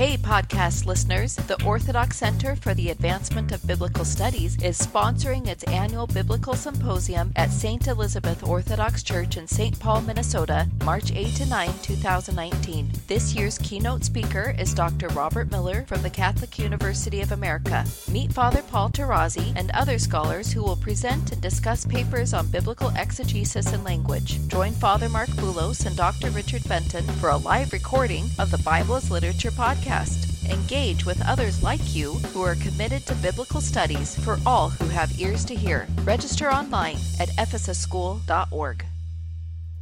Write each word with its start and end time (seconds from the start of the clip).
Hey, 0.00 0.16
podcast 0.16 0.86
listeners! 0.86 1.36
The 1.36 1.62
Orthodox 1.62 2.16
Center 2.16 2.56
for 2.56 2.72
the 2.72 2.88
Advancement 2.88 3.52
of 3.52 3.66
Biblical 3.66 4.06
Studies 4.06 4.56
is 4.62 4.80
sponsoring 4.80 5.46
its 5.46 5.62
annual 5.64 6.06
Biblical 6.06 6.54
Symposium 6.54 7.34
at 7.36 7.50
St. 7.50 7.86
Elizabeth 7.86 8.42
Orthodox 8.42 9.02
Church 9.02 9.36
in 9.36 9.46
St. 9.46 9.78
Paul, 9.78 10.00
Minnesota, 10.00 10.66
March 10.86 11.12
8 11.12 11.34
to 11.34 11.44
9, 11.44 11.74
2019. 11.82 12.90
This 13.08 13.34
year's 13.34 13.58
keynote 13.58 14.02
speaker 14.02 14.54
is 14.58 14.72
Dr. 14.72 15.08
Robert 15.08 15.50
Miller 15.50 15.84
from 15.86 16.00
the 16.00 16.08
Catholic 16.08 16.58
University 16.58 17.20
of 17.20 17.32
America. 17.32 17.84
Meet 18.10 18.32
Father 18.32 18.62
Paul 18.62 18.88
Tarazi 18.88 19.52
and 19.54 19.70
other 19.72 19.98
scholars 19.98 20.50
who 20.50 20.62
will 20.62 20.76
present 20.76 21.30
and 21.30 21.42
discuss 21.42 21.84
papers 21.84 22.32
on 22.32 22.46
biblical 22.46 22.90
exegesis 22.96 23.74
and 23.74 23.84
language. 23.84 24.38
Join 24.48 24.72
Father 24.72 25.10
Marc 25.10 25.28
Boulos 25.28 25.84
and 25.84 25.94
Dr. 25.94 26.30
Richard 26.30 26.66
Benton 26.66 27.04
for 27.18 27.28
a 27.28 27.36
live 27.36 27.74
recording 27.74 28.30
of 28.38 28.50
the 28.50 28.62
Bible 28.64 28.94
as 28.94 29.10
Literature 29.10 29.50
podcast 29.50 29.89
podcast. 29.90 30.50
Engage 30.50 31.04
with 31.04 31.20
others 31.26 31.62
like 31.62 31.94
you 31.94 32.14
who 32.32 32.42
are 32.42 32.54
committed 32.56 33.06
to 33.06 33.14
biblical 33.16 33.60
studies 33.60 34.18
for 34.24 34.38
all 34.46 34.70
who 34.70 34.88
have 34.88 35.20
ears 35.20 35.44
to 35.44 35.54
hear. 35.54 35.86
Register 36.04 36.50
online 36.50 36.96
at 37.18 37.28
ephesusschool.org. 37.30 38.89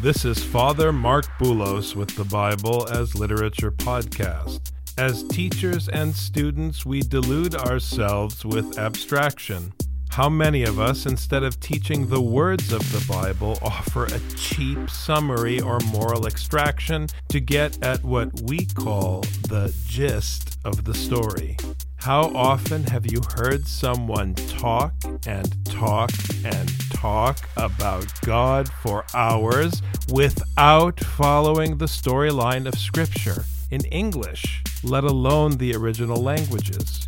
This 0.00 0.24
is 0.24 0.44
Father 0.44 0.92
Marc 0.92 1.26
Boulos 1.40 1.96
with 1.96 2.14
the 2.14 2.24
Bible 2.24 2.86
as 2.88 3.16
Literature 3.16 3.72
podcast. 3.72 4.70
As 4.96 5.24
teachers 5.24 5.88
and 5.88 6.14
students, 6.14 6.86
we 6.86 7.00
delude 7.00 7.56
ourselves 7.56 8.44
with 8.44 8.78
abstraction. 8.78 9.72
How 10.10 10.28
many 10.28 10.62
of 10.62 10.78
us, 10.78 11.04
instead 11.04 11.42
of 11.42 11.58
teaching 11.58 12.06
the 12.06 12.20
words 12.20 12.72
of 12.72 12.80
the 12.92 13.04
Bible, 13.12 13.58
offer 13.60 14.04
a 14.04 14.20
cheap 14.36 14.88
summary 14.88 15.60
or 15.60 15.80
moral 15.92 16.28
extraction 16.28 17.08
to 17.30 17.40
get 17.40 17.82
at 17.82 18.04
what 18.04 18.40
we 18.42 18.66
call 18.66 19.22
the 19.48 19.74
gist 19.88 20.58
of 20.64 20.84
the 20.84 20.94
story? 20.94 21.56
How 21.96 22.32
often 22.36 22.84
have 22.84 23.10
you 23.10 23.20
heard 23.34 23.66
someone 23.66 24.36
talk 24.36 24.94
and 25.26 25.66
talk 25.66 26.12
and 26.44 26.70
talk 26.98 27.48
about 27.56 28.06
God 28.22 28.68
for 28.68 29.04
hours 29.14 29.80
without 30.12 30.98
following 30.98 31.78
the 31.78 31.84
storyline 31.84 32.66
of 32.66 32.76
Scripture 32.76 33.44
in 33.70 33.84
English, 33.86 34.64
let 34.82 35.04
alone 35.04 35.58
the 35.58 35.76
original 35.76 36.20
languages? 36.20 37.06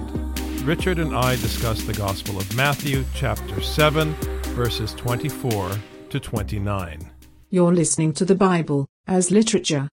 Richard 0.65 0.97
and 0.97 1.15
I 1.15 1.35
discuss 1.35 1.83
the 1.83 1.93
Gospel 1.93 2.39
of 2.39 2.55
Matthew, 2.55 3.05
chapter 3.13 3.61
7, 3.61 4.15
verses 4.55 4.95
24 4.95 5.69
to 6.09 6.19
29. 6.19 7.11
You're 7.51 7.71
listening 7.71 8.13
to 8.13 8.25
the 8.25 8.33
Bible 8.33 8.87
as 9.05 9.29
literature. 9.29 9.89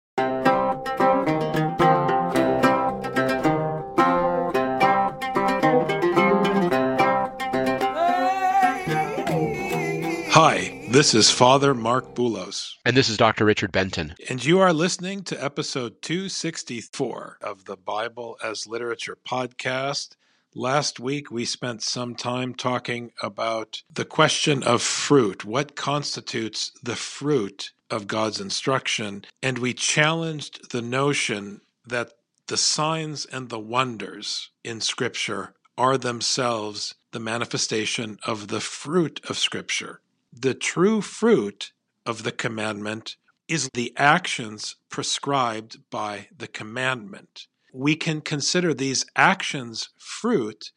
This 11.00 11.14
is 11.14 11.30
Father 11.30 11.72
Marc 11.72 12.14
Boulos. 12.14 12.74
And 12.84 12.94
this 12.94 13.08
is 13.08 13.16
Dr. 13.16 13.46
Richard 13.46 13.72
Benton. 13.72 14.14
And 14.28 14.44
you 14.44 14.58
are 14.58 14.74
listening 14.74 15.22
to 15.22 15.42
episode 15.42 16.02
264 16.02 17.38
of 17.40 17.64
the 17.64 17.78
Bible 17.78 18.36
as 18.44 18.66
Literature 18.66 19.16
podcast. 19.26 20.16
Last 20.54 21.00
week, 21.00 21.30
we 21.30 21.46
spent 21.46 21.82
some 21.82 22.14
time 22.14 22.52
talking 22.52 23.12
about 23.22 23.82
the 23.90 24.04
question 24.04 24.62
of 24.62 24.82
fruit. 24.82 25.42
What 25.42 25.74
constitutes 25.74 26.70
the 26.82 26.96
fruit 26.96 27.72
of 27.90 28.06
God's 28.06 28.38
instruction? 28.38 29.24
And 29.42 29.56
we 29.56 29.72
challenged 29.72 30.70
the 30.70 30.82
notion 30.82 31.62
that 31.86 32.12
the 32.48 32.58
signs 32.58 33.24
and 33.24 33.48
the 33.48 33.58
wonders 33.58 34.50
in 34.62 34.82
Scripture 34.82 35.54
are 35.78 35.96
themselves 35.96 36.94
the 37.12 37.20
manifestation 37.20 38.18
of 38.26 38.48
the 38.48 38.60
fruit 38.60 39.22
of 39.30 39.38
Scripture 39.38 40.02
the 40.32 40.54
true 40.54 41.00
fruit 41.00 41.72
of 42.06 42.22
the 42.22 42.32
commandment 42.32 43.16
is 43.48 43.68
the 43.74 43.92
actions 43.96 44.76
prescribed 44.88 45.78
by 45.90 46.28
the 46.36 46.46
commandment. 46.46 47.46
We 47.72 47.96
can 47.96 48.20
consider 48.20 48.72
these 48.72 49.04
actions 49.16 49.90
fruit 49.98 50.72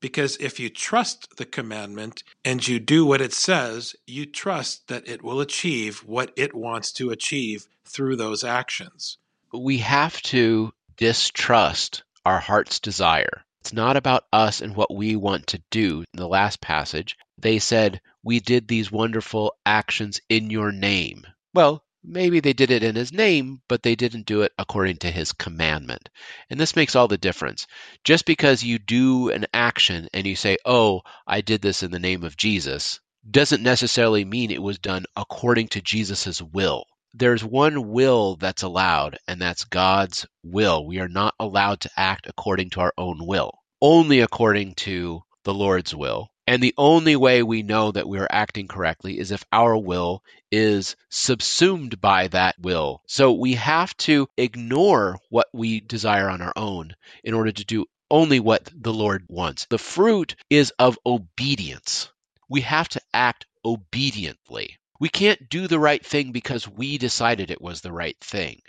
because 0.00 0.36
if 0.38 0.58
you 0.58 0.70
trust 0.70 1.36
the 1.36 1.44
commandment 1.44 2.22
and 2.44 2.66
you 2.66 2.78
do 2.78 3.04
what 3.04 3.20
it 3.20 3.32
says, 3.32 3.94
you 4.06 4.26
trust 4.26 4.88
that 4.88 5.06
it 5.06 5.22
will 5.22 5.40
achieve 5.40 5.98
what 6.00 6.32
it 6.36 6.54
wants 6.54 6.92
to 6.92 7.10
achieve 7.10 7.66
through 7.84 8.16
those 8.16 8.42
actions. 8.42 9.18
We 9.52 9.78
have 9.78 10.20
to 10.22 10.72
distrust 10.96 12.02
our 12.24 12.38
heart's 12.38 12.80
desire. 12.80 13.44
It's 13.62 13.74
not 13.74 13.98
about 13.98 14.24
us 14.32 14.62
and 14.62 14.74
what 14.74 14.94
we 14.94 15.16
want 15.16 15.48
to 15.48 15.62
do. 15.70 16.00
In 16.00 16.18
the 16.18 16.26
last 16.26 16.62
passage, 16.62 17.18
they 17.36 17.58
said, 17.58 18.00
We 18.22 18.40
did 18.40 18.66
these 18.66 18.90
wonderful 18.90 19.54
actions 19.66 20.18
in 20.30 20.48
your 20.48 20.72
name. 20.72 21.26
Well, 21.52 21.84
maybe 22.02 22.40
they 22.40 22.54
did 22.54 22.70
it 22.70 22.82
in 22.82 22.96
his 22.96 23.12
name, 23.12 23.60
but 23.68 23.82
they 23.82 23.96
didn't 23.96 24.24
do 24.24 24.40
it 24.42 24.52
according 24.56 24.96
to 25.00 25.10
his 25.10 25.34
commandment. 25.34 26.08
And 26.48 26.58
this 26.58 26.74
makes 26.74 26.96
all 26.96 27.06
the 27.06 27.18
difference. 27.18 27.66
Just 28.02 28.24
because 28.24 28.64
you 28.64 28.78
do 28.78 29.28
an 29.28 29.46
action 29.52 30.08
and 30.14 30.26
you 30.26 30.36
say, 30.36 30.56
Oh, 30.64 31.02
I 31.26 31.42
did 31.42 31.60
this 31.60 31.82
in 31.82 31.90
the 31.90 31.98
name 31.98 32.24
of 32.24 32.38
Jesus, 32.38 32.98
doesn't 33.30 33.62
necessarily 33.62 34.24
mean 34.24 34.50
it 34.50 34.62
was 34.62 34.78
done 34.78 35.04
according 35.16 35.68
to 35.68 35.82
Jesus' 35.82 36.40
will 36.40 36.86
there's 37.14 37.44
one 37.44 37.90
will 37.90 38.36
that's 38.36 38.62
allowed, 38.62 39.18
and 39.26 39.40
that's 39.40 39.64
God's 39.64 40.26
will. 40.42 40.86
We 40.86 41.00
are 41.00 41.08
not 41.08 41.34
allowed 41.40 41.80
to 41.80 41.90
act 41.96 42.26
according 42.28 42.70
to 42.70 42.80
our 42.80 42.92
own 42.96 43.18
will, 43.26 43.58
only 43.80 44.20
according 44.20 44.74
to 44.76 45.22
the 45.44 45.54
Lord's 45.54 45.94
will. 45.94 46.28
And 46.46 46.62
the 46.62 46.74
only 46.76 47.14
way 47.14 47.44
we 47.44 47.62
know 47.62 47.92
that 47.92 48.08
we 48.08 48.18
are 48.18 48.26
acting 48.28 48.66
correctly 48.66 49.18
is 49.18 49.30
if 49.30 49.44
our 49.52 49.76
will 49.76 50.24
is 50.50 50.96
subsumed 51.08 52.00
by 52.00 52.26
that 52.28 52.56
will. 52.58 53.02
So 53.06 53.32
we 53.32 53.54
have 53.54 53.96
to 53.98 54.26
ignore 54.36 55.18
what 55.28 55.46
we 55.52 55.80
desire 55.80 56.28
on 56.28 56.42
our 56.42 56.52
own 56.56 56.96
in 57.22 57.34
order 57.34 57.52
to 57.52 57.64
do 57.64 57.86
only 58.10 58.40
what 58.40 58.68
the 58.74 58.92
Lord 58.92 59.26
wants. 59.28 59.66
The 59.70 59.78
fruit 59.78 60.34
is 60.50 60.72
of 60.78 60.98
obedience. 61.06 62.10
We 62.48 62.62
have 62.62 62.88
to 62.90 63.00
act 63.14 63.46
obediently. 63.64 64.79
We 65.00 65.08
can't 65.08 65.48
do 65.48 65.66
the 65.66 65.80
right 65.80 66.04
thing 66.04 66.30
because 66.30 66.68
we 66.68 66.98
decided 66.98 67.50
it 67.50 67.62
was 67.62 67.80
the 67.80 67.92
right 67.92 68.18
thing. 68.20 68.60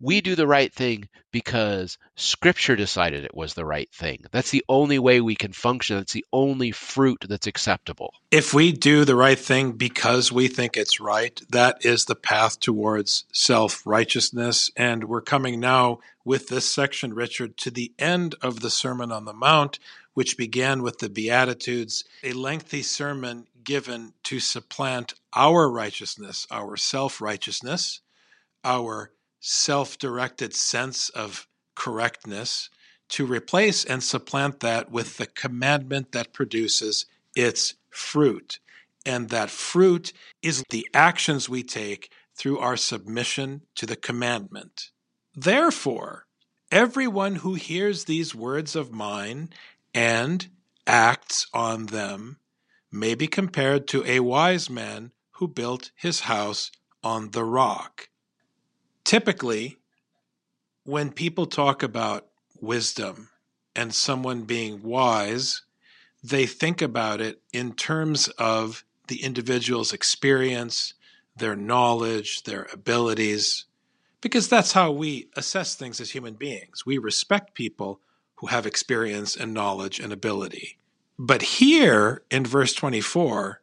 We 0.00 0.22
do 0.22 0.34
the 0.34 0.46
right 0.46 0.72
thing 0.72 1.08
because 1.30 1.98
Scripture 2.16 2.76
decided 2.76 3.24
it 3.24 3.36
was 3.36 3.52
the 3.52 3.66
right 3.66 3.90
thing. 3.92 4.24
That's 4.32 4.50
the 4.50 4.64
only 4.70 4.98
way 4.98 5.20
we 5.20 5.34
can 5.36 5.52
function. 5.52 5.96
That's 5.96 6.14
the 6.14 6.24
only 6.32 6.70
fruit 6.70 7.26
that's 7.28 7.46
acceptable. 7.46 8.14
If 8.30 8.54
we 8.54 8.72
do 8.72 9.04
the 9.04 9.14
right 9.14 9.38
thing 9.38 9.72
because 9.72 10.32
we 10.32 10.48
think 10.48 10.76
it's 10.76 10.98
right, 10.98 11.40
that 11.50 11.84
is 11.84 12.06
the 12.06 12.16
path 12.16 12.58
towards 12.58 13.24
self 13.30 13.86
righteousness. 13.86 14.70
And 14.76 15.04
we're 15.04 15.20
coming 15.20 15.60
now 15.60 16.00
with 16.24 16.48
this 16.48 16.68
section, 16.68 17.12
Richard, 17.12 17.58
to 17.58 17.70
the 17.70 17.92
end 17.98 18.34
of 18.40 18.60
the 18.60 18.70
Sermon 18.70 19.12
on 19.12 19.26
the 19.26 19.34
Mount, 19.34 19.78
which 20.14 20.38
began 20.38 20.82
with 20.82 20.98
the 20.98 21.10
Beatitudes, 21.10 22.04
a 22.24 22.32
lengthy 22.32 22.82
sermon 22.82 23.46
given 23.66 24.14
to 24.22 24.40
supplant 24.40 25.12
our 25.34 25.68
righteousness, 25.68 26.46
our 26.50 26.78
self 26.78 27.20
righteousness, 27.20 28.00
our 28.64 29.12
self 29.40 29.98
directed 29.98 30.54
sense 30.54 31.10
of 31.10 31.46
correctness, 31.74 32.70
to 33.10 33.26
replace 33.26 33.84
and 33.84 34.02
supplant 34.02 34.60
that 34.60 34.90
with 34.90 35.18
the 35.18 35.26
commandment 35.26 36.12
that 36.12 36.32
produces 36.32 37.04
its 37.34 37.74
fruit. 37.90 38.58
And 39.04 39.28
that 39.28 39.50
fruit 39.50 40.12
is 40.42 40.64
the 40.70 40.88
actions 40.94 41.48
we 41.48 41.62
take 41.62 42.10
through 42.34 42.58
our 42.58 42.76
submission 42.76 43.62
to 43.76 43.86
the 43.86 43.96
commandment. 43.96 44.90
Therefore, 45.34 46.26
everyone 46.72 47.36
who 47.36 47.54
hears 47.54 48.04
these 48.04 48.34
words 48.34 48.74
of 48.74 48.92
mine 48.92 49.50
and 49.94 50.48
acts 50.86 51.46
on 51.52 51.86
them 51.86 52.38
may 52.98 53.14
be 53.14 53.26
compared 53.26 53.86
to 53.88 54.04
a 54.06 54.20
wise 54.20 54.68
man 54.70 55.12
who 55.32 55.48
built 55.48 55.90
his 55.94 56.20
house 56.20 56.70
on 57.02 57.30
the 57.30 57.44
rock. 57.44 58.08
Typically, 59.04 59.76
when 60.84 61.10
people 61.12 61.46
talk 61.46 61.82
about 61.82 62.26
wisdom 62.60 63.28
and 63.74 63.94
someone 63.94 64.42
being 64.42 64.82
wise, 64.82 65.62
they 66.22 66.46
think 66.46 66.80
about 66.80 67.20
it 67.20 67.40
in 67.52 67.72
terms 67.74 68.28
of 68.38 68.84
the 69.08 69.22
individual's 69.22 69.92
experience, 69.92 70.94
their 71.36 71.54
knowledge, 71.54 72.42
their 72.42 72.66
abilities, 72.72 73.66
because 74.20 74.48
that's 74.48 74.72
how 74.72 74.90
we 74.90 75.28
assess 75.36 75.74
things 75.74 76.00
as 76.00 76.10
human 76.10 76.34
beings. 76.34 76.84
We 76.84 76.98
respect 76.98 77.54
people 77.54 78.00
who 78.36 78.48
have 78.48 78.66
experience 78.66 79.36
and 79.36 79.54
knowledge 79.54 80.00
and 80.00 80.12
ability. 80.12 80.78
But 81.18 81.42
here 81.42 82.22
in 82.30 82.44
verse 82.44 82.74
24, 82.74 83.62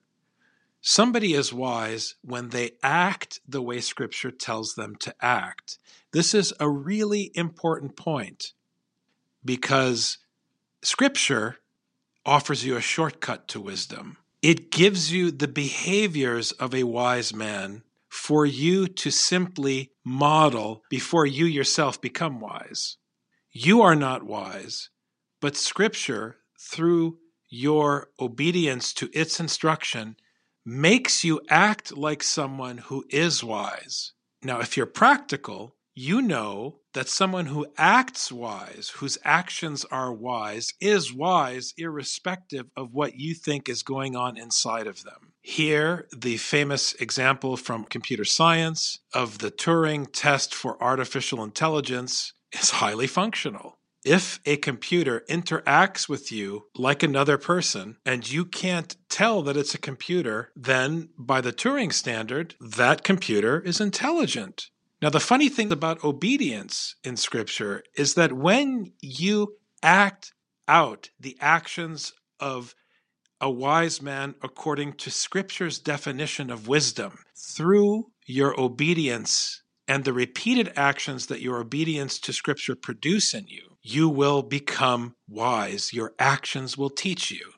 somebody 0.82 1.34
is 1.34 1.54
wise 1.54 2.16
when 2.24 2.50
they 2.50 2.72
act 2.82 3.40
the 3.48 3.62
way 3.62 3.80
Scripture 3.80 4.32
tells 4.32 4.74
them 4.74 4.96
to 4.98 5.14
act. 5.22 5.78
This 6.12 6.34
is 6.34 6.54
a 6.60 6.70
really 6.70 7.32
important 7.36 7.96
point 7.96 8.54
because 9.46 10.18
Scripture 10.82 11.58
offers 12.26 12.66
you 12.66 12.76
a 12.76 12.82
shortcut 12.82 13.48
to 13.50 13.60
wisdom. 13.60 14.18
It 14.42 14.72
gives 14.72 15.12
you 15.12 15.32
the 15.32 15.48
behaviors 15.48 16.52
of 16.54 16.74
a 16.74 16.84
wise 16.84 17.34
man 17.34 17.84
for 18.10 18.46
you 18.46 18.88
to 18.88 19.12
simply 19.12 19.92
model 20.04 20.84
before 20.90 21.26
you 21.26 21.46
yourself 21.46 22.02
become 22.02 22.40
wise. 22.40 22.98
You 23.52 23.82
are 23.82 23.96
not 23.96 24.24
wise, 24.24 24.90
but 25.40 25.56
Scripture, 25.56 26.38
through 26.60 27.18
your 27.54 28.10
obedience 28.20 28.94
to 28.94 29.10
its 29.14 29.40
instruction, 29.40 30.16
makes 30.66 31.24
you 31.24 31.40
act 31.50 31.96
like 31.96 32.24
someone 32.24 32.80
who 32.80 33.06
is 33.10 33.44
wise. 33.44 34.14
Now, 34.42 34.60
if 34.60 34.76
you're 34.76 34.86
practical, 34.86 35.76
you 35.94 36.22
know 36.22 36.80
that 36.94 37.08
someone 37.08 37.46
who 37.46 37.68
acts 37.78 38.32
wise, 38.32 38.92
whose 38.96 39.18
actions 39.24 39.86
are 39.86 40.12
wise, 40.12 40.74
is 40.82 41.14
wise 41.14 41.74
irrespective 41.78 42.66
of 42.76 42.94
what 42.94 43.16
you 43.16 43.36
think 43.36 43.70
is 43.70 43.84
going 43.84 44.16
on 44.16 44.38
inside 44.38 44.88
of 44.88 45.04
them. 45.04 45.34
Here, 45.42 46.08
the 46.16 46.38
famous 46.38 46.94
example 46.94 47.58
from 47.58 47.84
computer 47.84 48.26
science 48.26 49.00
of 49.14 49.40
the 49.40 49.52
Turing 49.52 50.08
test 50.12 50.56
for 50.56 50.82
artificial 50.82 51.44
intelligence 51.44 52.34
is 52.52 52.72
highly 52.72 53.08
functional. 53.08 53.78
If 54.06 54.40
a 54.46 54.58
computer 54.58 55.24
interacts 55.30 56.10
with 56.10 56.32
you 56.32 56.66
like 56.76 57.04
another 57.04 57.38
person 57.38 57.98
and 58.06 58.30
you 58.30 58.44
can't 58.44 58.96
tell 59.10 59.42
that 59.44 59.56
it's 59.56 59.74
a 59.74 59.80
computer, 59.80 60.52
then 60.56 61.10
by 61.18 61.40
the 61.40 61.54
Turing 61.54 61.94
standard, 61.94 62.56
that 62.60 63.04
computer 63.04 63.62
is 63.62 63.80
intelligent. 63.80 64.70
Now, 65.02 65.10
the 65.10 65.20
funny 65.20 65.50
thing 65.50 65.72
about 65.72 66.04
obedience 66.04 66.96
in 67.04 67.18
Scripture 67.18 67.84
is 67.96 68.16
that 68.16 68.34
when 68.34 68.94
you 69.02 69.56
act 69.82 70.34
out 70.68 71.10
the 71.20 71.38
actions 71.40 72.14
of 72.40 72.76
a 73.40 73.50
wise 73.50 74.02
man 74.02 74.36
according 74.42 74.94
to 74.94 75.12
Scripture's 75.12 75.80
definition 75.80 76.50
of 76.50 76.68
wisdom, 76.68 77.20
through 77.36 78.12
your 78.26 78.60
obedience 78.60 79.63
and 79.88 80.04
the 80.04 80.14
repeated 80.14 80.72
actions 80.76 81.28
that 81.28 81.42
your 81.42 81.60
obedience 81.60 82.20
to 82.20 82.34
Scripture 82.34 82.76
produce 82.76 83.34
in 83.34 83.48
you, 83.48 83.78
you 83.82 84.08
will 84.08 84.42
become 84.42 85.16
wise. 85.28 85.94
Your 85.94 86.14
actions 86.18 86.78
will 86.78 86.90
teach 86.90 87.32
you. 87.32 87.54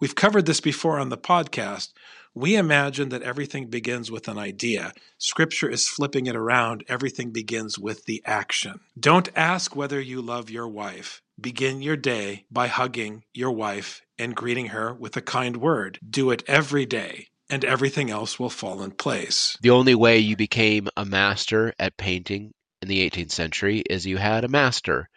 We've 0.00 0.14
covered 0.14 0.46
this 0.46 0.60
before 0.60 0.98
on 0.98 1.08
the 1.08 1.16
podcast, 1.16 1.92
we 2.36 2.54
imagine 2.54 3.08
that 3.08 3.22
everything 3.22 3.68
begins 3.68 4.10
with 4.10 4.28
an 4.28 4.36
idea. 4.36 4.92
Scripture 5.16 5.70
is 5.70 5.88
flipping 5.88 6.26
it 6.26 6.36
around. 6.36 6.84
Everything 6.86 7.30
begins 7.30 7.78
with 7.78 8.04
the 8.04 8.22
action. 8.26 8.80
Don't 9.00 9.30
ask 9.34 9.74
whether 9.74 9.98
you 9.98 10.20
love 10.20 10.50
your 10.50 10.68
wife. 10.68 11.22
Begin 11.40 11.80
your 11.80 11.96
day 11.96 12.44
by 12.50 12.66
hugging 12.66 13.24
your 13.32 13.52
wife 13.52 14.02
and 14.18 14.36
greeting 14.36 14.66
her 14.66 14.92
with 14.92 15.16
a 15.16 15.22
kind 15.22 15.56
word. 15.56 15.98
Do 16.06 16.30
it 16.30 16.42
every 16.46 16.84
day, 16.84 17.28
and 17.48 17.64
everything 17.64 18.10
else 18.10 18.38
will 18.38 18.50
fall 18.50 18.82
in 18.82 18.90
place. 18.90 19.56
The 19.60 19.70
only 19.70 19.94
way 19.94 20.18
you 20.18 20.36
became 20.36 20.88
a 20.96 21.04
master 21.04 21.72
at 21.78 21.96
painting 21.96 22.52
in 22.82 22.88
the 22.88 23.08
18th 23.08 23.32
century 23.32 23.78
is 23.78 24.06
you 24.06 24.16
had 24.16 24.44
a 24.44 24.48
master, 24.48 25.08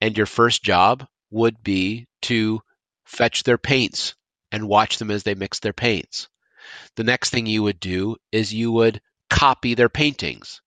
and 0.00 0.16
your 0.16 0.26
first 0.26 0.62
job 0.62 1.06
would 1.30 1.62
be 1.62 2.06
to 2.22 2.60
fetch 3.04 3.42
their 3.42 3.58
paints 3.58 4.14
and 4.52 4.68
watch 4.68 4.98
them 4.98 5.10
as 5.10 5.22
they 5.22 5.34
mix 5.34 5.60
their 5.60 5.72
paints 5.72 6.28
the 6.96 7.04
next 7.04 7.30
thing 7.30 7.46
you 7.46 7.62
would 7.62 7.80
do 7.80 8.16
is 8.32 8.52
you 8.52 8.72
would 8.72 9.00
copy 9.30 9.74
their 9.74 9.88
paintings. 9.88 10.60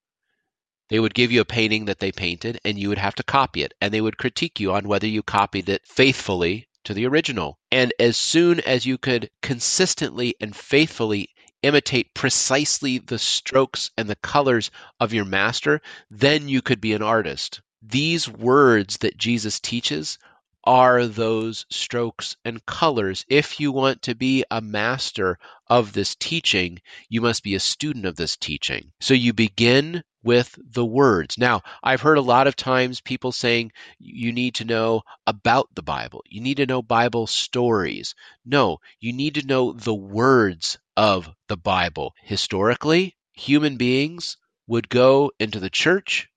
They 0.89 0.99
would 0.99 1.13
give 1.13 1.31
you 1.31 1.41
a 1.41 1.45
painting 1.45 1.85
that 1.85 1.99
they 1.99 2.11
painted 2.11 2.59
and 2.65 2.77
you 2.77 2.89
would 2.89 2.97
have 2.97 3.15
to 3.15 3.23
copy 3.23 3.63
it. 3.63 3.73
And 3.79 3.93
they 3.93 4.01
would 4.01 4.17
critique 4.17 4.59
you 4.59 4.73
on 4.73 4.87
whether 4.87 5.07
you 5.07 5.23
copied 5.23 5.69
it 5.69 5.85
faithfully 5.85 6.67
to 6.83 6.93
the 6.93 7.05
original. 7.07 7.57
And 7.71 7.93
as 7.99 8.17
soon 8.17 8.59
as 8.61 8.85
you 8.85 8.97
could 8.97 9.29
consistently 9.41 10.35
and 10.39 10.55
faithfully 10.55 11.29
imitate 11.61 12.13
precisely 12.13 12.97
the 12.97 13.19
strokes 13.19 13.91
and 13.97 14.09
the 14.09 14.15
colors 14.15 14.71
of 14.99 15.13
your 15.13 15.25
master, 15.25 15.81
then 16.09 16.49
you 16.49 16.61
could 16.61 16.81
be 16.81 16.93
an 16.93 17.03
artist. 17.03 17.61
These 17.81 18.27
words 18.27 18.97
that 18.97 19.17
Jesus 19.17 19.59
teaches 19.59 20.17
are 20.63 21.07
those 21.07 21.65
strokes 21.69 22.35
and 22.45 22.63
colors. 22.65 23.25
If 23.27 23.59
you 23.59 23.71
want 23.71 24.03
to 24.03 24.15
be 24.15 24.43
a 24.51 24.61
master 24.61 25.39
of 25.67 25.93
this 25.93 26.15
teaching, 26.15 26.79
you 27.09 27.21
must 27.21 27.43
be 27.43 27.55
a 27.55 27.59
student 27.59 28.05
of 28.05 28.15
this 28.15 28.37
teaching. 28.37 28.91
So 28.99 29.13
you 29.13 29.33
begin 29.33 30.03
with 30.23 30.57
the 30.63 30.85
words. 30.85 31.37
Now, 31.37 31.61
I've 31.83 32.01
heard 32.01 32.17
a 32.17 32.21
lot 32.21 32.47
of 32.47 32.55
times 32.55 33.01
people 33.01 33.31
saying 33.31 33.71
you 33.99 34.31
need 34.31 34.55
to 34.55 34.65
know 34.65 35.01
about 35.25 35.69
the 35.73 35.83
Bible, 35.83 36.23
you 36.27 36.41
need 36.41 36.57
to 36.57 36.65
know 36.65 36.81
Bible 36.81 37.27
stories. 37.27 38.15
No, 38.45 38.79
you 38.99 39.13
need 39.13 39.35
to 39.35 39.47
know 39.47 39.73
the 39.73 39.95
words 39.95 40.77
of 40.95 41.29
the 41.47 41.57
Bible. 41.57 42.13
Historically, 42.23 43.15
human 43.33 43.77
beings 43.77 44.37
would 44.67 44.89
go 44.89 45.31
into 45.39 45.59
the 45.59 45.69
church, 45.69 46.29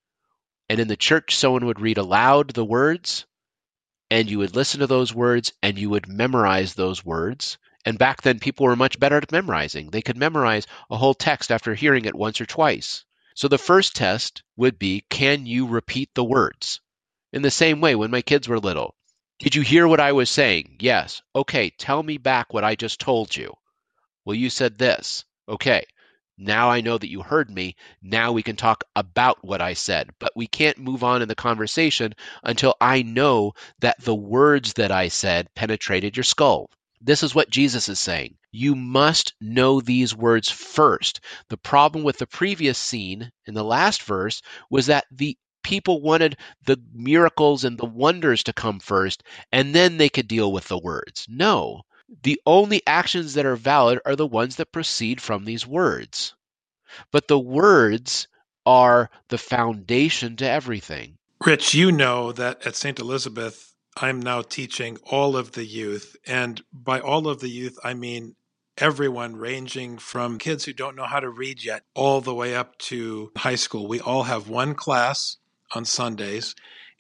and 0.69 0.81
in 0.81 0.89
the 0.89 0.97
church, 0.97 1.37
someone 1.37 1.67
would 1.67 1.81
read 1.81 1.99
aloud 1.99 2.51
the 2.51 2.65
words 2.65 3.27
and 4.11 4.31
you 4.31 4.39
would 4.39 4.55
listen 4.55 4.81
to 4.81 4.87
those 4.87 5.15
words 5.15 5.53
and 5.63 5.79
you 5.79 5.91
would 5.91 6.09
memorize 6.09 6.75
those 6.75 7.05
words. 7.05 7.59
And 7.85 7.99
back 7.99 8.23
then, 8.23 8.39
people 8.39 8.67
were 8.67 8.77
much 8.77 8.99
better 8.99 9.17
at 9.17 9.33
memorizing. 9.33 9.91
They 9.91 10.03
could 10.03 10.17
memorize 10.17 10.67
a 10.91 10.97
whole 10.97 11.15
text 11.15 11.51
after 11.51 11.75
hearing 11.75 12.05
it 12.05 12.15
once 12.15 12.41
or 12.41 12.47
twice. 12.47 13.05
So 13.35 13.49
the 13.49 13.59
first 13.59 13.97
test 13.97 14.43
would 14.57 14.79
be 14.79 15.05
can 15.11 15.45
you 15.45 15.67
repeat 15.67 16.11
the 16.15 16.25
words? 16.25 16.81
In 17.33 17.43
the 17.43 17.51
same 17.51 17.81
way, 17.81 17.97
when 17.97 18.13
my 18.13 18.23
kids 18.23 18.47
were 18.47 18.61
little, 18.61 18.95
did 19.41 19.57
you 19.57 19.63
hear 19.63 19.89
what 19.89 19.99
I 20.01 20.13
was 20.13 20.31
saying? 20.31 20.77
Yes. 20.79 21.21
Okay, 21.35 21.71
tell 21.71 22.01
me 22.03 22.17
back 22.17 22.55
what 22.55 22.63
I 22.63 22.77
just 22.77 23.01
told 23.01 23.35
you. 23.35 23.53
Well, 24.25 24.37
you 24.37 24.51
said 24.51 24.79
this. 24.79 25.25
Okay. 25.49 25.85
Now 26.39 26.71
I 26.71 26.81
know 26.81 26.97
that 26.97 27.11
you 27.11 27.23
heard 27.23 27.51
me. 27.51 27.77
Now 28.01 28.33
we 28.33 28.43
can 28.43 28.57
talk 28.57 28.85
about 28.97 29.45
what 29.45 29.61
I 29.61 29.75
said. 29.75 30.11
But 30.21 30.33
we 30.37 30.47
can't 30.47 30.79
move 30.79 31.05
on 31.05 31.21
in 31.21 31.29
the 31.29 31.35
conversation 31.35 32.15
until 32.43 32.75
I 32.81 33.03
know 33.03 33.55
that 33.81 34.01
the 34.01 34.15
words 34.15 34.75
that 34.75 34.93
I 34.93 35.09
said 35.09 35.53
penetrated 35.55 36.17
your 36.17 36.25
skull. 36.25 36.71
This 37.01 37.23
is 37.23 37.35
what 37.35 37.51
Jesus 37.51 37.89
is 37.89 37.99
saying. 37.99 38.37
You 38.57 38.77
must 38.77 39.35
know 39.41 39.81
these 39.81 40.15
words 40.15 40.49
first. 40.49 41.19
The 41.49 41.57
problem 41.57 42.05
with 42.05 42.19
the 42.19 42.27
previous 42.29 42.79
scene 42.79 43.33
in 43.47 43.55
the 43.55 43.65
last 43.65 44.05
verse 44.05 44.43
was 44.71 44.87
that 44.87 45.07
the 45.11 45.37
people 45.65 46.01
wanted 46.01 46.37
the 46.65 46.81
miracles 46.93 47.65
and 47.65 47.77
the 47.77 47.85
wonders 47.85 48.45
to 48.45 48.53
come 48.53 48.79
first, 48.79 49.25
and 49.51 49.75
then 49.75 49.97
they 49.97 50.09
could 50.09 50.29
deal 50.29 50.53
with 50.53 50.69
the 50.69 50.79
words. 50.79 51.27
No, 51.29 51.83
the 52.23 52.41
only 52.47 52.81
actions 52.87 53.35
that 53.35 53.45
are 53.45 53.57
valid 53.57 53.99
are 54.07 54.15
the 54.15 54.25
ones 54.25 54.55
that 54.55 54.71
proceed 54.71 55.21
from 55.21 55.45
these 55.45 55.67
words. 55.67 56.37
But 57.11 57.27
the 57.27 57.41
words 57.41 58.29
are 58.65 59.11
the 59.31 59.39
foundation 59.39 60.37
to 60.37 60.49
everything. 60.49 61.19
Rich, 61.45 61.75
you 61.75 61.91
know 61.91 62.31
that 62.31 62.65
at 62.65 62.77
St. 62.77 63.01
Elizabeth, 63.01 63.75
I'm 63.97 64.21
now 64.21 64.43
teaching 64.43 64.99
all 65.11 65.37
of 65.37 65.51
the 65.53 65.65
youth. 65.65 66.15
And 66.25 66.63
by 66.73 67.01
all 67.01 67.27
of 67.27 67.41
the 67.41 67.49
youth, 67.49 67.77
I 67.83 67.95
mean 67.95 68.37
everyone 68.79 69.37
ranging 69.37 69.99
from 69.99 70.39
kids 70.39 70.65
who 70.65 70.73
don't 70.73 70.97
know 70.97 71.05
how 71.05 71.21
to 71.21 71.29
read 71.29 71.65
yet 71.65 71.83
all 71.95 72.21
the 72.21 72.35
way 72.35 72.55
up 72.55 72.77
to 72.79 73.31
high 73.37 73.55
school. 73.55 73.87
We 73.87 74.01
all 74.01 74.25
have 74.25 74.49
one 74.49 74.75
class 74.75 75.37
on 75.75 75.85
Sundays, 75.85 76.55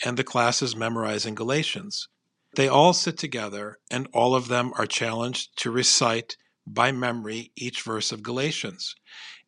and 0.04 0.16
the 0.16 0.24
class 0.24 0.62
is 0.62 0.76
memorizing 0.76 1.34
Galatians. 1.34 2.08
They 2.54 2.68
all 2.68 2.92
sit 2.92 3.18
together, 3.18 3.78
and 3.90 4.08
all 4.12 4.34
of 4.34 4.48
them 4.48 4.72
are 4.76 4.86
challenged 4.86 5.58
to 5.58 5.70
recite 5.70 6.36
by 6.66 6.92
memory 6.92 7.50
each 7.56 7.82
verse 7.82 8.12
of 8.12 8.22
Galatians. 8.22 8.94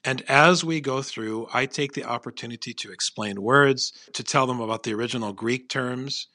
And 0.04 0.22
as 0.28 0.64
we 0.64 0.80
go 0.80 1.02
through, 1.02 1.48
I 1.52 1.66
take 1.66 1.92
the 1.92 2.04
opportunity 2.04 2.74
to 2.74 2.92
explain 2.92 3.42
words, 3.42 3.92
to 4.12 4.22
tell 4.22 4.46
them 4.46 4.60
about 4.60 4.82
the 4.82 4.94
original 4.94 5.32
Greek 5.32 5.68
terms, 5.68 6.28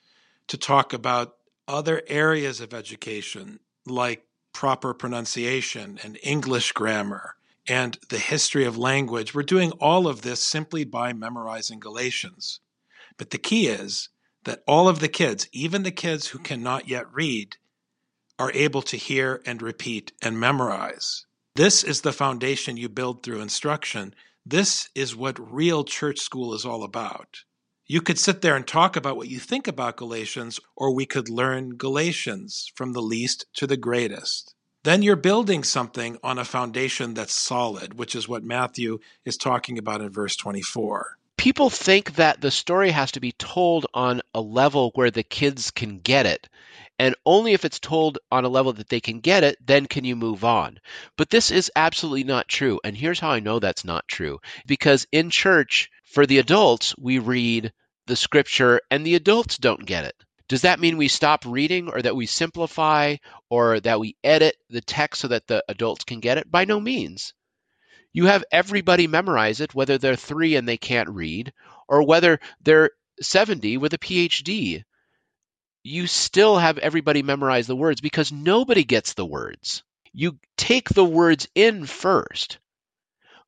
to 0.47 0.57
talk 0.57 0.93
about 0.93 1.35
other 1.67 2.01
areas 2.07 2.59
of 2.59 2.73
education 2.73 3.59
like 3.85 4.25
proper 4.53 4.93
pronunciation 4.93 5.99
and 6.03 6.17
English 6.23 6.71
grammar 6.71 7.35
and 7.67 7.97
the 8.09 8.19
history 8.19 8.65
of 8.65 8.77
language. 8.77 9.33
We're 9.33 9.43
doing 9.43 9.71
all 9.73 10.07
of 10.07 10.21
this 10.21 10.43
simply 10.43 10.83
by 10.83 11.13
memorizing 11.13 11.79
Galatians. 11.79 12.59
But 13.17 13.29
the 13.29 13.37
key 13.37 13.67
is 13.67 14.09
that 14.43 14.63
all 14.67 14.87
of 14.89 14.99
the 14.99 15.07
kids, 15.07 15.47
even 15.51 15.83
the 15.83 15.91
kids 15.91 16.27
who 16.27 16.39
cannot 16.39 16.87
yet 16.87 17.05
read, 17.13 17.57
are 18.39 18.51
able 18.53 18.81
to 18.81 18.97
hear 18.97 19.41
and 19.45 19.61
repeat 19.61 20.13
and 20.21 20.39
memorize. 20.39 21.25
This 21.55 21.83
is 21.83 22.01
the 22.01 22.13
foundation 22.13 22.77
you 22.77 22.89
build 22.89 23.21
through 23.21 23.41
instruction. 23.41 24.15
This 24.45 24.89
is 24.95 25.15
what 25.15 25.53
real 25.53 25.83
church 25.83 26.19
school 26.19 26.53
is 26.53 26.65
all 26.65 26.83
about. 26.83 27.43
You 27.91 27.99
could 27.99 28.17
sit 28.17 28.41
there 28.41 28.55
and 28.55 28.65
talk 28.65 28.95
about 28.95 29.17
what 29.17 29.27
you 29.27 29.37
think 29.37 29.67
about 29.67 29.97
Galatians, 29.97 30.61
or 30.77 30.95
we 30.95 31.05
could 31.05 31.27
learn 31.27 31.75
Galatians 31.75 32.71
from 32.73 32.93
the 32.93 33.01
least 33.01 33.47
to 33.55 33.67
the 33.67 33.75
greatest. 33.75 34.55
Then 34.85 35.01
you're 35.01 35.17
building 35.17 35.65
something 35.65 36.17
on 36.23 36.39
a 36.39 36.45
foundation 36.45 37.15
that's 37.15 37.33
solid, 37.33 37.99
which 37.99 38.15
is 38.15 38.29
what 38.29 38.45
Matthew 38.45 38.99
is 39.25 39.35
talking 39.35 39.77
about 39.77 39.99
in 39.99 40.09
verse 40.09 40.37
24 40.37 41.17
people 41.41 41.71
think 41.71 42.13
that 42.17 42.39
the 42.39 42.51
story 42.51 42.91
has 42.91 43.13
to 43.13 43.19
be 43.19 43.31
told 43.31 43.87
on 43.95 44.21
a 44.35 44.39
level 44.39 44.91
where 44.93 45.09
the 45.09 45.23
kids 45.23 45.71
can 45.71 45.97
get 45.97 46.27
it. 46.27 46.47
And 46.99 47.15
only 47.25 47.53
if 47.53 47.65
it's 47.65 47.79
told 47.79 48.19
on 48.31 48.45
a 48.45 48.47
level 48.47 48.73
that 48.73 48.89
they 48.89 48.99
can 48.99 49.21
get 49.21 49.43
it, 49.43 49.57
then 49.65 49.87
can 49.87 50.05
you 50.05 50.15
move 50.15 50.43
on. 50.43 50.79
But 51.17 51.31
this 51.31 51.49
is 51.49 51.71
absolutely 51.75 52.25
not 52.25 52.47
true. 52.47 52.79
And 52.83 52.95
here's 52.95 53.19
how 53.19 53.31
I 53.31 53.39
know 53.39 53.57
that's 53.57 53.83
not 53.83 54.07
true. 54.07 54.39
Because 54.67 55.07
in 55.11 55.31
church, 55.31 55.89
for 56.03 56.27
the 56.27 56.37
adults, 56.37 56.95
we 56.95 57.17
read 57.17 57.73
the 58.11 58.17
scripture 58.17 58.81
and 58.91 59.05
the 59.05 59.15
adults 59.15 59.57
don't 59.57 59.85
get 59.85 60.03
it. 60.03 60.15
Does 60.49 60.63
that 60.63 60.81
mean 60.81 60.97
we 60.97 61.07
stop 61.07 61.45
reading 61.45 61.87
or 61.87 62.01
that 62.01 62.13
we 62.13 62.25
simplify 62.25 63.15
or 63.49 63.79
that 63.79 64.01
we 64.01 64.17
edit 64.21 64.57
the 64.69 64.81
text 64.81 65.21
so 65.21 65.29
that 65.29 65.47
the 65.47 65.63
adults 65.69 66.03
can 66.03 66.19
get 66.19 66.37
it? 66.37 66.51
By 66.51 66.65
no 66.65 66.81
means. 66.81 67.33
You 68.11 68.25
have 68.25 68.43
everybody 68.51 69.07
memorize 69.07 69.61
it, 69.61 69.73
whether 69.73 69.97
they're 69.97 70.17
three 70.17 70.57
and 70.57 70.67
they 70.67 70.75
can't 70.75 71.07
read, 71.07 71.53
or 71.87 72.05
whether 72.05 72.41
they're 72.59 72.89
70 73.21 73.77
with 73.77 73.93
a 73.93 73.97
PhD. 73.97 74.83
You 75.81 76.05
still 76.05 76.57
have 76.57 76.79
everybody 76.79 77.23
memorize 77.23 77.65
the 77.65 77.77
words 77.77 78.01
because 78.01 78.29
nobody 78.29 78.83
gets 78.83 79.13
the 79.13 79.25
words. 79.25 79.83
You 80.11 80.37
take 80.57 80.89
the 80.89 81.05
words 81.05 81.47
in 81.55 81.85
first, 81.85 82.59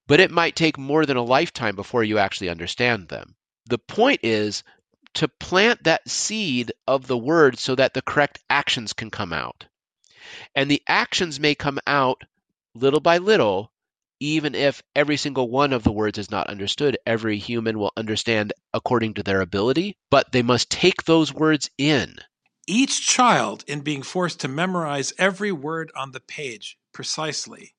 but 0.08 0.22
it 0.22 0.32
might 0.32 0.56
take 0.56 0.78
more 0.78 1.06
than 1.06 1.18
a 1.18 1.22
lifetime 1.22 1.76
before 1.76 2.06
you 2.06 2.18
actually 2.18 2.48
understand 2.48 3.10
them. 3.10 3.36
The 3.66 3.78
point 3.78 4.22
is 4.24 4.64
to 5.16 5.28
plant 5.28 5.84
that 5.84 6.10
seed 6.10 6.74
of 6.88 7.08
the 7.08 7.18
word 7.18 7.60
so 7.60 7.76
that 7.76 7.94
the 7.94 8.02
correct 8.02 8.40
actions 8.50 8.94
can 8.94 9.10
come 9.10 9.34
out. 9.34 9.66
And 10.56 10.70
the 10.70 10.82
actions 10.88 11.40
may 11.40 11.56
come 11.56 11.80
out 11.86 12.24
little 12.76 13.00
by 13.00 13.20
little 13.20 13.72
even 14.24 14.56
if 14.56 14.82
every 14.96 15.18
single 15.18 15.50
one 15.50 15.74
of 15.74 15.84
the 15.84 15.92
words 15.92 16.18
is 16.18 16.32
not 16.32 16.48
understood, 16.48 16.98
every 17.06 17.38
human 17.38 17.78
will 17.78 17.92
understand 17.98 18.54
according 18.74 19.14
to 19.16 19.24
their 19.24 19.42
ability, 19.42 19.98
but 20.10 20.32
they 20.32 20.42
must 20.42 20.70
take 20.70 21.04
those 21.04 21.34
words 21.34 21.70
in. 21.78 22.16
Each 22.66 23.06
child, 23.06 23.66
in 23.68 23.82
being 23.82 24.02
forced 24.02 24.40
to 24.40 24.48
memorize 24.48 25.12
every 25.18 25.52
word 25.52 25.92
on 25.94 26.14
the 26.14 26.22
page 26.22 26.78
precisely, 26.94 27.73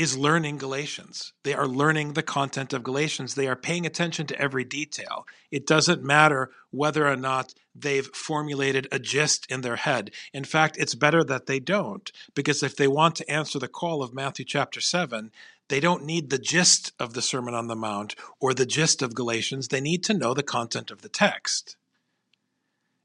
is 0.00 0.16
learning 0.16 0.56
Galatians. 0.56 1.34
They 1.42 1.52
are 1.52 1.68
learning 1.68 2.14
the 2.14 2.22
content 2.22 2.72
of 2.72 2.82
Galatians. 2.82 3.34
They 3.34 3.46
are 3.46 3.54
paying 3.54 3.84
attention 3.84 4.26
to 4.28 4.40
every 4.40 4.64
detail. 4.64 5.26
It 5.50 5.66
doesn't 5.66 6.02
matter 6.02 6.50
whether 6.70 7.06
or 7.06 7.16
not 7.16 7.52
they've 7.74 8.06
formulated 8.14 8.88
a 8.90 8.98
gist 8.98 9.44
in 9.50 9.60
their 9.60 9.76
head. 9.76 10.10
In 10.32 10.44
fact, 10.44 10.78
it's 10.78 10.94
better 10.94 11.22
that 11.24 11.44
they 11.44 11.60
don't, 11.60 12.10
because 12.34 12.62
if 12.62 12.76
they 12.76 12.88
want 12.88 13.14
to 13.16 13.30
answer 13.30 13.58
the 13.58 13.68
call 13.68 14.02
of 14.02 14.14
Matthew 14.14 14.46
chapter 14.46 14.80
7, 14.80 15.30
they 15.68 15.80
don't 15.80 16.06
need 16.06 16.30
the 16.30 16.38
gist 16.38 16.92
of 16.98 17.12
the 17.12 17.20
Sermon 17.20 17.52
on 17.52 17.66
the 17.66 17.76
Mount 17.76 18.14
or 18.40 18.54
the 18.54 18.64
gist 18.64 19.02
of 19.02 19.14
Galatians. 19.14 19.68
They 19.68 19.82
need 19.82 20.02
to 20.04 20.14
know 20.14 20.32
the 20.32 20.42
content 20.42 20.90
of 20.90 21.02
the 21.02 21.10
text. 21.10 21.76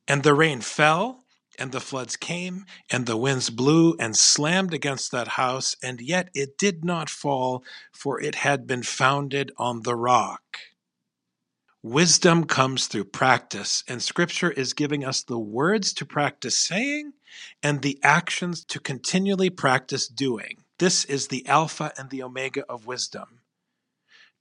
And 0.07 0.23
the 0.23 0.33
rain 0.33 0.61
fell 0.61 1.24
and 1.57 1.71
the 1.71 1.79
floods 1.79 2.15
came, 2.15 2.65
and 2.89 3.05
the 3.05 3.17
winds 3.17 3.49
blew 3.49 3.95
and 3.99 4.15
slammed 4.15 4.73
against 4.73 5.11
that 5.11 5.29
house, 5.29 5.75
and 5.81 6.01
yet 6.01 6.29
it 6.33 6.57
did 6.57 6.85
not 6.85 7.09
fall, 7.09 7.63
for 7.91 8.21
it 8.21 8.35
had 8.35 8.67
been 8.67 8.83
founded 8.83 9.51
on 9.57 9.81
the 9.81 9.95
rock. 9.95 10.59
Wisdom 11.81 12.45
comes 12.45 12.87
through 12.87 13.05
practice, 13.05 13.83
and 13.87 14.01
Scripture 14.01 14.49
is 14.49 14.73
giving 14.73 15.05
us 15.05 15.21
the 15.21 15.37
words 15.37 15.93
to 15.93 16.05
practice 16.05 16.57
saying 16.57 17.13
and 17.61 17.81
the 17.81 17.99
actions 18.01 18.65
to 18.65 18.79
continually 18.79 19.51
practice 19.51 20.07
doing. 20.07 20.63
This 20.79 21.05
is 21.05 21.27
the 21.27 21.45
Alpha 21.45 21.93
and 21.95 22.09
the 22.09 22.23
Omega 22.23 22.65
of 22.67 22.87
wisdom. 22.87 23.41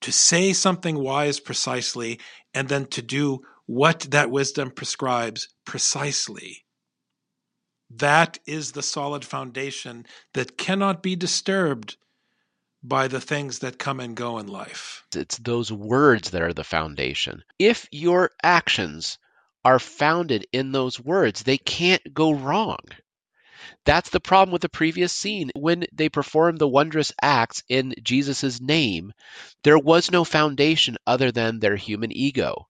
To 0.01 0.11
say 0.11 0.55
something 0.55 0.99
wise 0.99 1.39
precisely, 1.39 2.19
and 2.55 2.69
then 2.69 2.87
to 2.87 3.03
do 3.03 3.43
what 3.67 4.01
that 4.11 4.31
wisdom 4.31 4.71
prescribes 4.71 5.49
precisely. 5.65 6.64
That 7.99 8.39
is 8.45 8.73
the 8.73 8.83
solid 8.83 9.25
foundation 9.25 10.07
that 10.33 10.59
cannot 10.59 11.03
be 11.03 11.15
disturbed 11.15 11.97
by 12.83 13.07
the 13.09 13.21
things 13.21 13.61
that 13.61 13.79
come 13.79 14.01
and 14.01 14.17
go 14.17 14.39
in 14.39 14.49
life. 14.49 15.07
It's 15.15 15.39
those 15.39 15.71
words 15.71 16.31
that 16.31 16.43
are 16.43 16.53
the 16.53 16.65
foundation. 16.65 17.45
If 17.59 17.87
your 17.93 18.31
actions 18.43 19.19
are 19.65 19.79
founded 19.79 20.47
in 20.53 20.73
those 20.73 20.99
words, 20.99 21.45
they 21.45 21.57
can't 21.57 22.03
go 22.13 22.33
wrong. 22.33 22.81
That's 23.85 24.11
the 24.11 24.21
problem 24.21 24.53
with 24.53 24.63
the 24.63 24.69
previous 24.69 25.13
scene. 25.13 25.51
When 25.55 25.87
they 25.93 26.09
performed 26.09 26.59
the 26.59 26.69
wondrous 26.69 27.13
acts 27.23 27.63
in 27.69 27.95
Jesus' 28.03 28.61
name, 28.61 29.13
there 29.63 29.79
was 29.79 30.11
no 30.11 30.25
foundation 30.25 30.97
other 31.07 31.31
than 31.31 31.61
their 31.61 31.77
human 31.77 32.11
ego. 32.11 32.67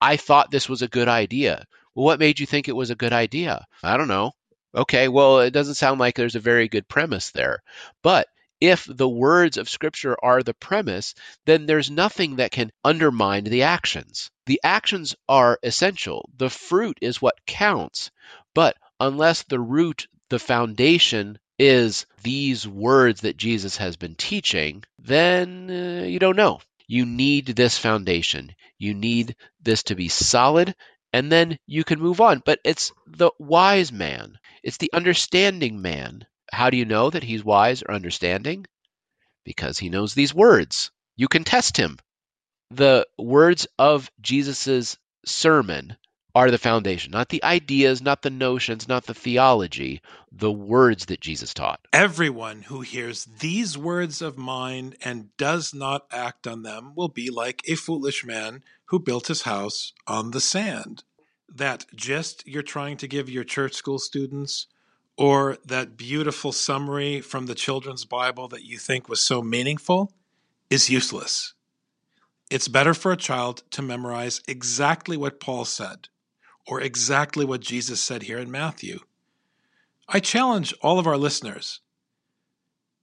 I 0.00 0.16
thought 0.16 0.50
this 0.50 0.68
was 0.68 0.82
a 0.82 0.88
good 0.88 1.08
idea. 1.08 1.66
Well, 1.94 2.04
what 2.04 2.20
made 2.20 2.40
you 2.40 2.46
think 2.46 2.68
it 2.68 2.76
was 2.76 2.90
a 2.90 2.94
good 2.94 3.12
idea? 3.12 3.66
I 3.82 3.96
don't 3.96 4.08
know. 4.08 4.32
Okay, 4.74 5.08
well, 5.08 5.40
it 5.40 5.50
doesn't 5.50 5.74
sound 5.74 5.98
like 5.98 6.14
there's 6.14 6.36
a 6.36 6.40
very 6.40 6.68
good 6.68 6.86
premise 6.88 7.30
there. 7.30 7.62
But 8.02 8.28
if 8.60 8.86
the 8.88 9.08
words 9.08 9.56
of 9.56 9.68
Scripture 9.68 10.16
are 10.22 10.42
the 10.42 10.54
premise, 10.54 11.14
then 11.46 11.66
there's 11.66 11.90
nothing 11.90 12.36
that 12.36 12.52
can 12.52 12.70
undermine 12.84 13.44
the 13.44 13.62
actions. 13.62 14.30
The 14.46 14.60
actions 14.62 15.16
are 15.28 15.58
essential, 15.62 16.28
the 16.36 16.50
fruit 16.50 16.98
is 17.00 17.22
what 17.22 17.46
counts. 17.46 18.10
But 18.54 18.76
unless 19.00 19.42
the 19.44 19.60
root, 19.60 20.06
the 20.28 20.38
foundation, 20.38 21.38
is 21.58 22.06
these 22.22 22.66
words 22.66 23.22
that 23.22 23.36
Jesus 23.36 23.76
has 23.78 23.96
been 23.96 24.14
teaching, 24.14 24.84
then 24.98 25.70
uh, 25.70 26.04
you 26.04 26.18
don't 26.18 26.36
know. 26.36 26.60
You 26.86 27.06
need 27.06 27.46
this 27.46 27.76
foundation. 27.78 28.54
You 28.78 28.94
need 28.94 29.36
this 29.62 29.84
to 29.84 29.94
be 29.94 30.08
solid 30.08 30.74
and 31.12 31.30
then 31.30 31.58
you 31.66 31.84
can 31.84 32.00
move 32.00 32.20
on. 32.20 32.42
But 32.44 32.60
it's 32.64 32.92
the 33.06 33.30
wise 33.38 33.92
man, 33.92 34.38
it's 34.62 34.78
the 34.78 34.90
understanding 34.92 35.82
man. 35.82 36.26
How 36.52 36.70
do 36.70 36.76
you 36.76 36.84
know 36.84 37.10
that 37.10 37.22
he's 37.22 37.44
wise 37.44 37.82
or 37.82 37.92
understanding? 37.92 38.66
Because 39.44 39.78
he 39.78 39.88
knows 39.88 40.14
these 40.14 40.34
words. 40.34 40.90
You 41.16 41.28
can 41.28 41.44
test 41.44 41.76
him. 41.76 41.98
The 42.70 43.06
words 43.18 43.66
of 43.78 44.10
Jesus' 44.20 44.96
sermon 45.24 45.96
are 46.34 46.50
the 46.50 46.58
foundation, 46.58 47.10
not 47.10 47.28
the 47.28 47.42
ideas, 47.42 48.00
not 48.00 48.22
the 48.22 48.30
notions, 48.30 48.86
not 48.86 49.04
the 49.04 49.14
theology, 49.14 50.00
the 50.30 50.52
words 50.52 51.06
that 51.06 51.20
Jesus 51.20 51.52
taught. 51.52 51.80
Everyone 51.92 52.62
who 52.62 52.82
hears 52.82 53.24
these 53.24 53.76
words 53.76 54.22
of 54.22 54.38
mine 54.38 54.94
and 55.02 55.36
does 55.36 55.74
not 55.74 56.06
act 56.12 56.46
on 56.46 56.62
them 56.62 56.92
will 56.94 57.08
be 57.08 57.30
like 57.30 57.62
a 57.66 57.74
foolish 57.74 58.24
man 58.24 58.62
who 58.86 58.98
built 58.98 59.26
his 59.26 59.42
house 59.42 59.92
on 60.06 60.30
the 60.30 60.40
sand. 60.40 61.02
That 61.54 61.86
gist 61.94 62.46
you're 62.46 62.62
trying 62.62 62.96
to 62.98 63.08
give 63.08 63.28
your 63.28 63.44
church 63.44 63.74
school 63.74 63.98
students, 63.98 64.66
or 65.16 65.58
that 65.64 65.96
beautiful 65.96 66.52
summary 66.52 67.20
from 67.20 67.46
the 67.46 67.54
children's 67.54 68.04
Bible 68.04 68.48
that 68.48 68.64
you 68.64 68.78
think 68.78 69.08
was 69.08 69.20
so 69.20 69.42
meaningful, 69.42 70.12
is 70.70 70.88
useless. 70.88 71.54
It's 72.50 72.68
better 72.68 72.94
for 72.94 73.12
a 73.12 73.16
child 73.16 73.62
to 73.72 73.82
memorize 73.82 74.40
exactly 74.48 75.16
what 75.16 75.40
Paul 75.40 75.64
said 75.64 76.08
or 76.66 76.80
exactly 76.80 77.44
what 77.44 77.60
Jesus 77.60 78.00
said 78.00 78.24
here 78.24 78.38
in 78.38 78.50
Matthew. 78.50 79.00
I 80.08 80.20
challenge 80.20 80.74
all 80.82 80.98
of 80.98 81.06
our 81.06 81.16
listeners 81.16 81.80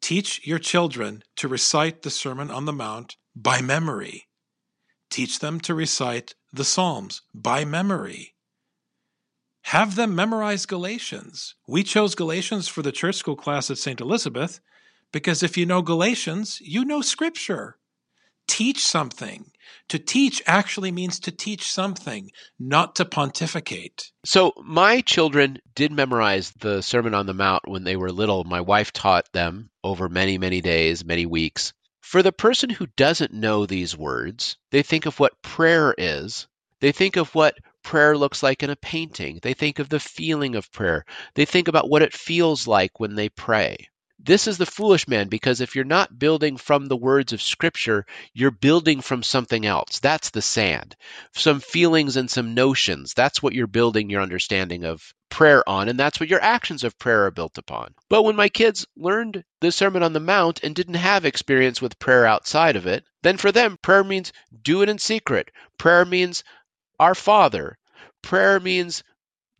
teach 0.02 0.46
your 0.48 0.60
children 0.60 1.24
to 1.36 1.48
recite 1.48 2.02
the 2.02 2.10
Sermon 2.10 2.50
on 2.50 2.66
the 2.66 2.74
Mount 2.74 3.18
by 3.36 3.62
memory. 3.62 4.28
Teach 5.10 5.40
them 5.40 5.60
to 5.62 5.74
recite 5.74 6.36
the 6.54 6.64
Psalms 6.64 7.22
by 7.34 7.66
memory. 7.66 8.34
Have 9.72 9.96
them 9.96 10.16
memorize 10.16 10.66
Galatians. 10.66 11.56
We 11.68 11.84
chose 11.84 12.16
Galatians 12.16 12.70
for 12.70 12.82
the 12.82 12.94
church 12.94 13.16
school 13.16 13.36
class 13.36 13.70
at 13.70 13.78
St. 13.78 14.00
Elizabeth 14.00 14.62
because 15.12 15.44
if 15.44 15.58
you 15.58 15.66
know 15.66 15.82
Galatians, 15.82 16.62
you 16.62 16.86
know 16.86 17.02
Scripture. 17.02 17.78
Teach 18.48 18.80
something. 18.80 19.52
To 19.90 20.00
teach 20.00 20.42
actually 20.48 20.94
means 20.94 21.20
to 21.20 21.34
teach 21.34 21.70
something, 21.70 22.32
not 22.58 22.96
to 22.96 23.04
pontificate. 23.04 24.14
So, 24.24 24.54
my 24.64 25.02
children 25.02 25.60
did 25.76 25.92
memorize 25.92 26.52
the 26.52 26.82
Sermon 26.82 27.14
on 27.14 27.26
the 27.26 27.34
Mount 27.34 27.68
when 27.68 27.84
they 27.84 27.98
were 27.98 28.14
little. 28.14 28.46
My 28.46 28.62
wife 28.62 28.94
taught 28.94 29.30
them 29.34 29.70
over 29.84 30.08
many, 30.08 30.38
many 30.38 30.62
days, 30.62 31.04
many 31.04 31.26
weeks. 31.26 31.74
For 32.00 32.24
the 32.24 32.32
person 32.32 32.70
who 32.70 32.88
doesn't 32.96 33.34
know 33.34 33.66
these 33.66 33.98
words, 33.98 34.56
they 34.72 34.82
think 34.82 35.06
of 35.06 35.20
what 35.20 35.42
prayer 35.42 35.94
is. 35.98 36.48
They 36.80 36.94
think 36.94 37.18
of 37.18 37.36
what 37.36 37.58
prayer 37.88 38.18
looks 38.18 38.44
like 38.44 38.64
in 38.64 38.70
a 38.70 38.76
painting. 38.76 39.40
They 39.42 39.54
think 39.54 39.80
of 39.80 39.88
the 39.88 40.02
feeling 40.02 40.56
of 40.56 40.70
prayer. 40.74 41.06
They 41.36 41.46
think 41.46 41.70
about 41.70 41.90
what 41.90 42.02
it 42.02 42.14
feels 42.14 42.68
like 42.68 43.00
when 43.00 43.16
they 43.16 43.30
pray. 43.30 43.88
This 44.20 44.46
is 44.46 44.58
the 44.58 44.66
foolish 44.66 45.08
man 45.08 45.30
because 45.30 45.62
if 45.62 45.74
you're 45.74 45.86
not 45.86 46.20
building 46.20 46.58
from 46.58 46.88
the 46.88 46.98
words 46.98 47.32
of 47.32 47.42
Scripture, 47.42 48.06
you're 48.34 48.52
building 48.52 49.00
from 49.00 49.24
something 49.24 49.66
else. 49.66 50.00
That's 50.00 50.32
the 50.32 50.42
sand. 50.42 50.98
Some 51.34 51.62
feelings 51.62 52.18
and 52.18 52.30
some 52.30 52.54
notions. 52.54 53.14
That's 53.14 53.42
what 53.42 53.54
you're 53.54 53.68
building 53.68 54.10
your 54.10 54.22
understanding 54.22 54.84
of 54.84 55.14
prayer 55.30 55.64
on, 55.70 55.88
and 55.88 55.98
that's 55.98 56.20
what 56.20 56.28
your 56.28 56.42
actions 56.42 56.84
of 56.84 57.00
prayer 57.00 57.28
are 57.28 57.32
built 57.32 57.58
upon. 57.58 57.94
But 58.10 58.24
when 58.24 58.36
my 58.36 58.50
kids 58.50 58.86
learned 58.98 59.46
the 59.62 59.72
Sermon 59.72 60.04
on 60.04 60.12
the 60.12 60.20
Mount 60.20 60.62
and 60.62 60.76
didn't 60.76 60.96
have 60.96 61.24
experience 61.24 61.82
with 61.82 62.00
prayer 62.00 62.26
outside 62.26 62.76
of 62.76 62.86
it, 62.86 63.06
then 63.24 63.38
for 63.38 63.54
them, 63.54 63.78
prayer 63.82 64.04
means 64.04 64.34
do 64.62 64.82
it 64.82 64.90
in 64.90 64.98
secret. 65.00 65.52
Prayer 65.78 66.04
means 66.04 66.44
our 67.00 67.16
Father. 67.16 67.77
Prayer 68.28 68.60
means 68.60 69.06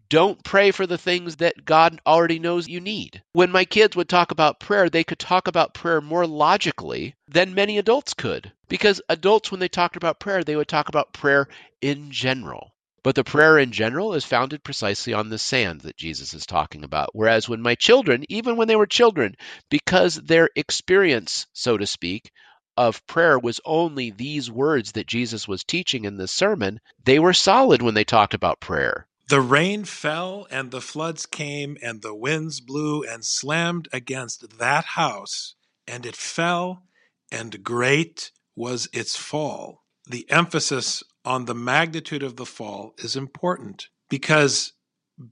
don't 0.10 0.44
pray 0.44 0.72
for 0.72 0.86
the 0.86 0.98
things 0.98 1.38
that 1.38 1.64
God 1.64 2.02
already 2.06 2.38
knows 2.38 2.68
you 2.68 2.82
need. 2.82 3.24
When 3.32 3.50
my 3.50 3.64
kids 3.64 3.96
would 3.96 4.10
talk 4.10 4.32
about 4.32 4.60
prayer, 4.60 4.90
they 4.90 5.06
could 5.06 5.20
talk 5.20 5.48
about 5.48 5.74
prayer 5.74 6.02
more 6.02 6.28
logically 6.28 7.16
than 7.30 7.54
many 7.54 7.78
adults 7.78 8.14
could. 8.14 8.52
Because 8.68 9.02
adults, 9.08 9.52
when 9.52 9.62
they 9.62 9.70
talked 9.70 9.96
about 9.96 10.20
prayer, 10.20 10.44
they 10.44 10.58
would 10.58 10.68
talk 10.68 10.90
about 10.90 11.14
prayer 11.14 11.48
in 11.80 12.12
general. 12.12 12.74
But 13.04 13.16
the 13.16 13.24
prayer 13.24 13.58
in 13.58 13.72
general 13.72 14.16
is 14.16 14.26
founded 14.26 14.66
precisely 14.66 15.14
on 15.14 15.30
the 15.30 15.40
sand 15.40 15.80
that 15.84 15.96
Jesus 15.96 16.34
is 16.34 16.46
talking 16.46 16.84
about. 16.84 17.12
Whereas 17.14 17.48
when 17.48 17.62
my 17.62 17.76
children, 17.76 18.26
even 18.28 18.58
when 18.58 18.68
they 18.68 18.76
were 18.76 18.86
children, 18.86 19.38
because 19.70 20.16
their 20.16 20.50
experience, 20.58 21.48
so 21.54 21.78
to 21.78 21.88
speak, 21.88 22.32
of 22.78 23.06
prayer 23.08 23.40
was 23.40 23.60
only 23.66 24.12
these 24.12 24.50
words 24.50 24.94
that 24.94 25.08
Jesus 25.08 25.48
was 25.48 25.64
teaching 25.64 26.06
in 26.06 26.18
this 26.18 26.32
sermon, 26.32 26.80
they 27.04 27.20
were 27.20 27.34
solid 27.34 27.82
when 27.82 27.96
they 27.96 28.04
talked 28.04 28.34
about 28.34 28.60
prayer. 28.60 29.08
The 29.30 29.42
rain 29.42 29.84
fell 29.84 30.48
and 30.50 30.72
the 30.72 30.80
floods 30.80 31.26
came 31.26 31.78
and 31.82 32.02
the 32.02 32.16
winds 32.16 32.62
blew 32.62 33.04
and 33.04 33.26
slammed 33.26 33.90
against 33.92 34.58
that 34.60 34.86
house, 34.86 35.56
and 35.86 36.06
it 36.06 36.16
fell, 36.16 36.84
and 37.30 37.62
great 37.64 38.32
was 38.56 38.88
its 38.94 39.18
fall. 39.18 39.84
The 40.10 40.30
emphasis 40.32 41.04
on 41.26 41.46
the 41.46 41.56
magnitude 41.56 42.24
of 42.24 42.38
the 42.38 42.46
fall 42.46 42.94
is 43.00 43.18
important 43.18 43.90
because 44.10 44.72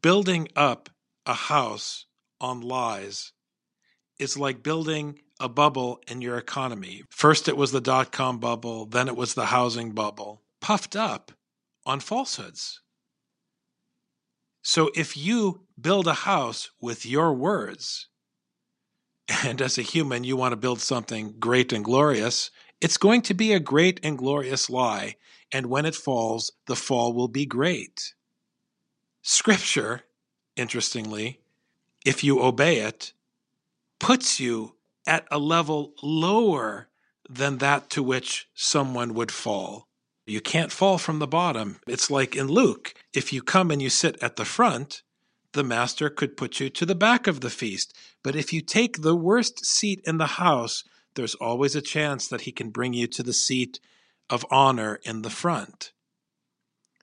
building 0.01 0.49
up 0.55 0.89
a 1.25 1.33
house 1.33 2.05
on 2.41 2.59
lies 2.59 3.31
is 4.19 4.37
like 4.37 4.61
building 4.61 5.19
a 5.39 5.49
bubble 5.49 6.01
in 6.07 6.21
your 6.21 6.37
economy. 6.37 7.03
First, 7.09 7.47
it 7.47 7.57
was 7.57 7.71
the 7.71 7.81
dot 7.81 8.11
com 8.11 8.39
bubble, 8.39 8.85
then, 8.85 9.07
it 9.07 9.15
was 9.15 9.33
the 9.33 9.47
housing 9.47 9.91
bubble, 9.91 10.41
puffed 10.61 10.95
up 10.95 11.31
on 11.85 11.99
falsehoods. 11.99 12.81
So, 14.61 14.89
if 14.95 15.15
you 15.15 15.61
build 15.79 16.07
a 16.07 16.13
house 16.13 16.71
with 16.81 17.05
your 17.05 17.33
words, 17.33 18.07
and 19.43 19.61
as 19.61 19.77
a 19.77 19.83
human, 19.83 20.23
you 20.23 20.37
want 20.37 20.53
to 20.53 20.57
build 20.57 20.79
something 20.79 21.35
great 21.39 21.73
and 21.73 21.83
glorious, 21.83 22.51
it's 22.81 22.97
going 22.97 23.21
to 23.23 23.33
be 23.33 23.53
a 23.53 23.59
great 23.59 23.99
and 24.03 24.17
glorious 24.17 24.69
lie 24.69 25.15
and 25.51 25.67
when 25.67 25.85
it 25.85 25.95
falls, 25.95 26.51
the 26.67 26.75
fall 26.75 27.13
will 27.13 27.27
be 27.27 27.45
great. 27.45 28.13
Scripture, 29.21 30.01
interestingly, 30.55 31.39
if 32.05 32.23
you 32.23 32.41
obey 32.41 32.79
it, 32.79 33.13
puts 33.99 34.39
you 34.39 34.74
at 35.05 35.27
a 35.31 35.39
level 35.39 35.93
lower 36.01 36.89
than 37.29 37.57
that 37.57 37.89
to 37.91 38.03
which 38.03 38.47
someone 38.53 39.13
would 39.13 39.31
fall. 39.31 39.87
You 40.25 40.41
can't 40.41 40.71
fall 40.71 40.97
from 40.97 41.19
the 41.19 41.27
bottom. 41.27 41.79
It's 41.87 42.09
like 42.09 42.35
in 42.35 42.47
Luke 42.47 42.93
if 43.13 43.31
you 43.31 43.41
come 43.41 43.71
and 43.71 43.81
you 43.81 43.89
sit 43.89 44.21
at 44.21 44.35
the 44.35 44.45
front, 44.45 45.03
the 45.53 45.63
master 45.63 46.09
could 46.09 46.35
put 46.35 46.59
you 46.59 46.69
to 46.69 46.85
the 46.85 46.95
back 46.95 47.27
of 47.27 47.41
the 47.41 47.49
feast. 47.49 47.95
But 48.23 48.35
if 48.35 48.51
you 48.51 48.61
take 48.61 49.01
the 49.01 49.15
worst 49.15 49.65
seat 49.65 50.01
in 50.05 50.17
the 50.17 50.25
house, 50.25 50.83
there's 51.15 51.35
always 51.35 51.75
a 51.75 51.81
chance 51.81 52.27
that 52.27 52.41
he 52.41 52.51
can 52.51 52.71
bring 52.71 52.93
you 52.93 53.07
to 53.07 53.23
the 53.23 53.33
seat 53.33 53.79
of 54.29 54.45
honor 54.51 54.99
in 55.03 55.21
the 55.21 55.29
front. 55.29 55.91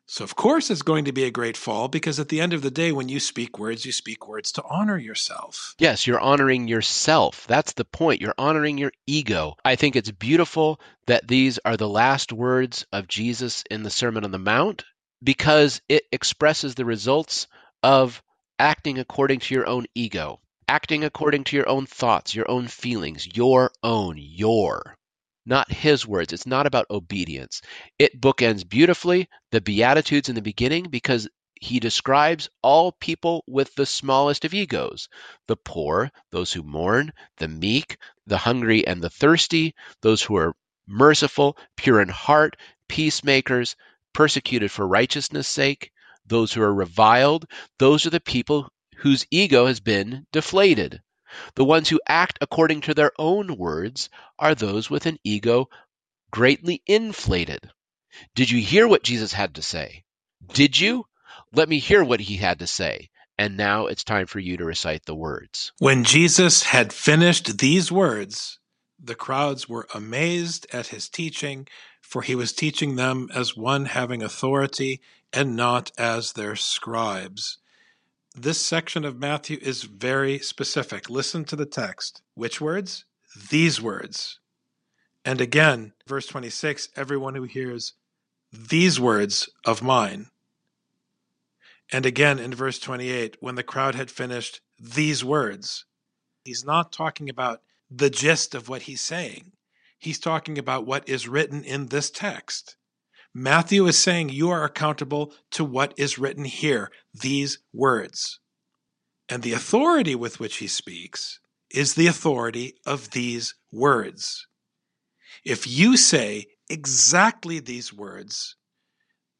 So, 0.06 0.24
of 0.24 0.34
course, 0.34 0.70
it's 0.70 0.82
going 0.82 1.04
to 1.04 1.12
be 1.12 1.24
a 1.24 1.30
great 1.30 1.56
fall 1.56 1.88
because 1.88 2.18
at 2.18 2.28
the 2.28 2.40
end 2.40 2.52
of 2.52 2.62
the 2.62 2.70
day, 2.70 2.92
when 2.92 3.08
you 3.08 3.20
speak 3.20 3.58
words, 3.58 3.86
you 3.86 3.92
speak 3.92 4.26
words 4.28 4.52
to 4.52 4.64
honor 4.68 4.98
yourself. 4.98 5.74
Yes, 5.78 6.06
you're 6.06 6.20
honoring 6.20 6.68
yourself. 6.68 7.46
That's 7.46 7.72
the 7.74 7.84
point. 7.84 8.20
You're 8.20 8.34
honoring 8.36 8.78
your 8.78 8.92
ego. 9.06 9.54
I 9.64 9.76
think 9.76 9.96
it's 9.96 10.10
beautiful 10.10 10.80
that 11.06 11.28
these 11.28 11.58
are 11.64 11.76
the 11.76 11.88
last 11.88 12.32
words 12.32 12.84
of 12.92 13.08
Jesus 13.08 13.64
in 13.70 13.84
the 13.84 13.90
Sermon 13.90 14.24
on 14.24 14.32
the 14.32 14.38
Mount 14.38 14.84
because 15.22 15.80
it 15.88 16.02
expresses 16.10 16.74
the 16.74 16.84
results 16.84 17.46
of 17.82 18.22
acting 18.58 18.98
according 18.98 19.40
to 19.40 19.54
your 19.54 19.66
own 19.66 19.86
ego, 19.94 20.40
acting 20.68 21.04
according 21.04 21.44
to 21.44 21.56
your 21.56 21.68
own 21.68 21.86
thoughts, 21.86 22.34
your 22.34 22.50
own 22.50 22.66
feelings, 22.66 23.26
your 23.36 23.70
own, 23.82 24.16
your 24.18 24.96
not 25.44 25.70
his 25.72 26.06
words. 26.06 26.32
It's 26.32 26.46
not 26.46 26.66
about 26.66 26.86
obedience. 26.90 27.62
It 27.98 28.20
bookends 28.20 28.68
beautifully 28.68 29.28
the 29.50 29.60
Beatitudes 29.60 30.28
in 30.28 30.34
the 30.34 30.42
beginning 30.42 30.84
because 30.84 31.28
he 31.60 31.78
describes 31.78 32.48
all 32.62 32.92
people 32.92 33.44
with 33.46 33.74
the 33.76 33.86
smallest 33.86 34.44
of 34.44 34.52
egos 34.52 35.08
the 35.46 35.56
poor, 35.56 36.10
those 36.32 36.52
who 36.52 36.62
mourn, 36.62 37.12
the 37.36 37.46
meek, 37.46 37.96
the 38.26 38.38
hungry 38.38 38.86
and 38.86 39.00
the 39.00 39.10
thirsty, 39.10 39.74
those 40.00 40.22
who 40.22 40.36
are 40.36 40.56
merciful, 40.88 41.56
pure 41.76 42.00
in 42.00 42.08
heart, 42.08 42.56
peacemakers, 42.88 43.76
persecuted 44.12 44.70
for 44.70 44.86
righteousness' 44.86 45.46
sake, 45.48 45.92
those 46.26 46.52
who 46.52 46.62
are 46.62 46.74
reviled. 46.74 47.46
Those 47.78 48.06
are 48.06 48.10
the 48.10 48.20
people 48.20 48.68
whose 48.96 49.26
ego 49.30 49.66
has 49.66 49.80
been 49.80 50.26
deflated. 50.32 51.00
The 51.54 51.64
ones 51.64 51.88
who 51.88 52.00
act 52.08 52.38
according 52.40 52.82
to 52.82 52.94
their 52.94 53.12
own 53.18 53.56
words 53.56 54.08
are 54.38 54.54
those 54.54 54.90
with 54.90 55.06
an 55.06 55.18
ego 55.24 55.68
greatly 56.30 56.82
inflated. 56.86 57.70
Did 58.34 58.50
you 58.50 58.60
hear 58.60 58.86
what 58.88 59.02
Jesus 59.02 59.32
had 59.32 59.54
to 59.54 59.62
say? 59.62 60.04
Did 60.52 60.78
you? 60.78 61.06
Let 61.52 61.68
me 61.68 61.78
hear 61.78 62.04
what 62.04 62.20
he 62.20 62.36
had 62.36 62.58
to 62.60 62.66
say. 62.66 63.10
And 63.38 63.56
now 63.56 63.86
it's 63.86 64.04
time 64.04 64.26
for 64.26 64.38
you 64.38 64.56
to 64.58 64.64
recite 64.64 65.04
the 65.06 65.14
words. 65.14 65.72
When 65.78 66.04
Jesus 66.04 66.62
had 66.64 66.92
finished 66.92 67.58
these 67.58 67.90
words, 67.90 68.58
the 69.02 69.14
crowds 69.14 69.68
were 69.68 69.88
amazed 69.94 70.66
at 70.72 70.88
his 70.88 71.08
teaching, 71.08 71.66
for 72.00 72.22
he 72.22 72.34
was 72.34 72.52
teaching 72.52 72.96
them 72.96 73.28
as 73.34 73.56
one 73.56 73.86
having 73.86 74.22
authority 74.22 75.00
and 75.32 75.56
not 75.56 75.90
as 75.98 76.34
their 76.34 76.56
scribes. 76.56 77.58
This 78.34 78.64
section 78.64 79.04
of 79.04 79.18
Matthew 79.18 79.58
is 79.60 79.82
very 79.82 80.38
specific. 80.38 81.10
Listen 81.10 81.44
to 81.44 81.56
the 81.56 81.66
text. 81.66 82.22
Which 82.34 82.62
words? 82.62 83.04
These 83.50 83.80
words. 83.80 84.38
And 85.22 85.40
again, 85.40 85.92
verse 86.06 86.26
26 86.26 86.88
everyone 86.96 87.34
who 87.34 87.44
hears 87.44 87.92
these 88.50 88.98
words 88.98 89.50
of 89.66 89.82
mine. 89.82 90.28
And 91.92 92.06
again 92.06 92.38
in 92.38 92.54
verse 92.54 92.78
28, 92.78 93.36
when 93.40 93.54
the 93.54 93.62
crowd 93.62 93.94
had 93.94 94.10
finished 94.10 94.62
these 94.80 95.22
words, 95.22 95.84
he's 96.44 96.64
not 96.64 96.90
talking 96.90 97.28
about 97.28 97.60
the 97.90 98.08
gist 98.08 98.54
of 98.54 98.68
what 98.68 98.82
he's 98.82 99.02
saying. 99.02 99.52
He's 99.98 100.18
talking 100.18 100.56
about 100.56 100.86
what 100.86 101.06
is 101.06 101.28
written 101.28 101.64
in 101.64 101.88
this 101.88 102.10
text. 102.10 102.76
Matthew 103.34 103.86
is 103.86 103.98
saying 103.98 104.28
you 104.28 104.50
are 104.50 104.64
accountable 104.64 105.32
to 105.52 105.64
what 105.64 105.94
is 105.96 106.18
written 106.18 106.44
here, 106.44 106.90
these 107.14 107.58
words. 107.72 108.40
And 109.28 109.42
the 109.42 109.54
authority 109.54 110.14
with 110.14 110.38
which 110.38 110.56
he 110.56 110.66
speaks 110.66 111.40
is 111.70 111.94
the 111.94 112.06
authority 112.06 112.74
of 112.84 113.10
these 113.12 113.54
words. 113.70 114.46
If 115.44 115.66
you 115.66 115.96
say 115.96 116.46
exactly 116.68 117.58
these 117.58 117.92
words, 117.92 118.56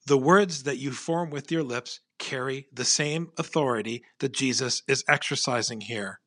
the 0.07 0.19
words 0.19 0.63
that 0.63 0.79
you 0.79 0.93
form 0.93 1.31
with 1.31 1.53
your 1.53 1.63
lips 1.63 2.01
carry 2.19 2.69
the 2.73 2.85
same 2.85 3.29
authority 3.37 4.03
that 4.21 4.33
Jesus 4.33 4.83
is 4.89 5.05
exercising 5.09 5.83
here. 5.83 6.21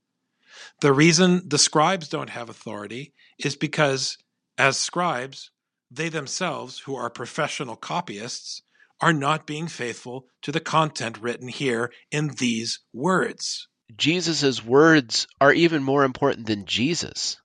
The 0.81 0.93
reason 0.93 1.41
the 1.47 1.57
scribes 1.57 2.07
don't 2.07 2.29
have 2.29 2.49
authority 2.49 3.13
is 3.39 3.55
because, 3.55 4.17
as 4.57 4.77
scribes, 4.77 5.51
they 5.95 6.09
themselves, 6.09 6.79
who 6.79 6.95
are 6.95 7.09
professional 7.09 7.75
copyists, 7.75 8.61
are 9.01 9.13
not 9.13 9.45
being 9.45 9.67
faithful 9.67 10.27
to 10.41 10.51
the 10.51 10.59
content 10.59 11.17
written 11.17 11.47
here 11.47 11.91
in 12.11 12.29
these 12.29 12.79
words. 12.93 13.67
Jesus' 13.95 14.63
words 14.63 15.27
are 15.39 15.53
even 15.53 15.83
more 15.83 16.03
important 16.03 16.47
than 16.47 16.65
Jesus. 16.65 17.37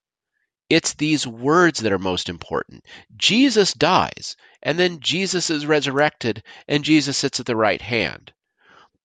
It's 0.69 0.95
these 0.95 1.27
words 1.27 1.81
that 1.81 1.93
are 1.93 1.99
most 1.99 2.29
important. 2.29 2.85
Jesus 3.17 3.75
dies, 3.75 4.37
and 4.63 4.79
then 4.79 5.01
Jesus 5.01 5.51
is 5.51 5.67
resurrected, 5.67 6.45
and 6.69 6.85
Jesus 6.85 7.19
sits 7.19 7.41
at 7.41 7.47
the 7.47 7.57
right 7.57 7.83
hand. 7.83 8.33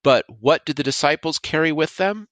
But 0.04 0.26
what 0.40 0.66
do 0.66 0.74
the 0.74 0.84
disciples 0.84 1.40
carry 1.40 1.72
with 1.72 1.98
them? 1.98 2.28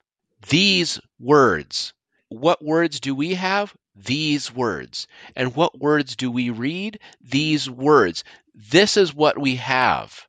These 0.49 0.99
words. 1.19 1.93
What 2.29 2.63
words 2.63 2.99
do 2.99 3.15
we 3.15 3.33
have? 3.33 3.73
These 3.95 4.53
words. 4.53 5.07
And 5.35 5.55
what 5.55 5.79
words 5.79 6.15
do 6.15 6.31
we 6.31 6.49
read? 6.49 6.99
These 7.21 7.69
words. 7.69 8.23
This 8.55 8.97
is 8.97 9.13
what 9.13 9.37
we 9.37 9.57
have. 9.57 10.27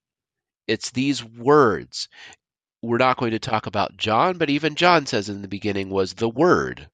It's 0.67 0.91
these 0.91 1.25
words. 1.25 2.09
We're 2.83 2.99
not 2.99 3.17
going 3.17 3.31
to 3.33 3.39
talk 3.39 3.67
about 3.67 3.97
John, 3.97 4.37
but 4.37 4.51
even 4.51 4.75
John 4.75 5.07
says 5.07 5.29
in 5.29 5.43
the 5.43 5.49
beginning 5.49 5.89
was 5.91 6.15
the 6.15 6.29
Word. 6.29 6.89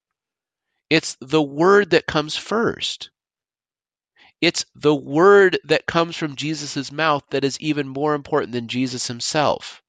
It's 0.88 1.16
the 1.20 1.42
Word 1.42 1.90
that 1.90 2.06
comes 2.06 2.36
first. 2.36 3.10
It's 4.40 4.64
the 4.74 4.94
Word 4.94 5.58
that 5.64 5.86
comes 5.86 6.16
from 6.16 6.36
Jesus' 6.36 6.92
mouth 6.92 7.24
that 7.30 7.44
is 7.44 7.60
even 7.60 7.88
more 7.88 8.14
important 8.14 8.52
than 8.52 8.68
Jesus 8.68 9.06
himself. 9.06 9.82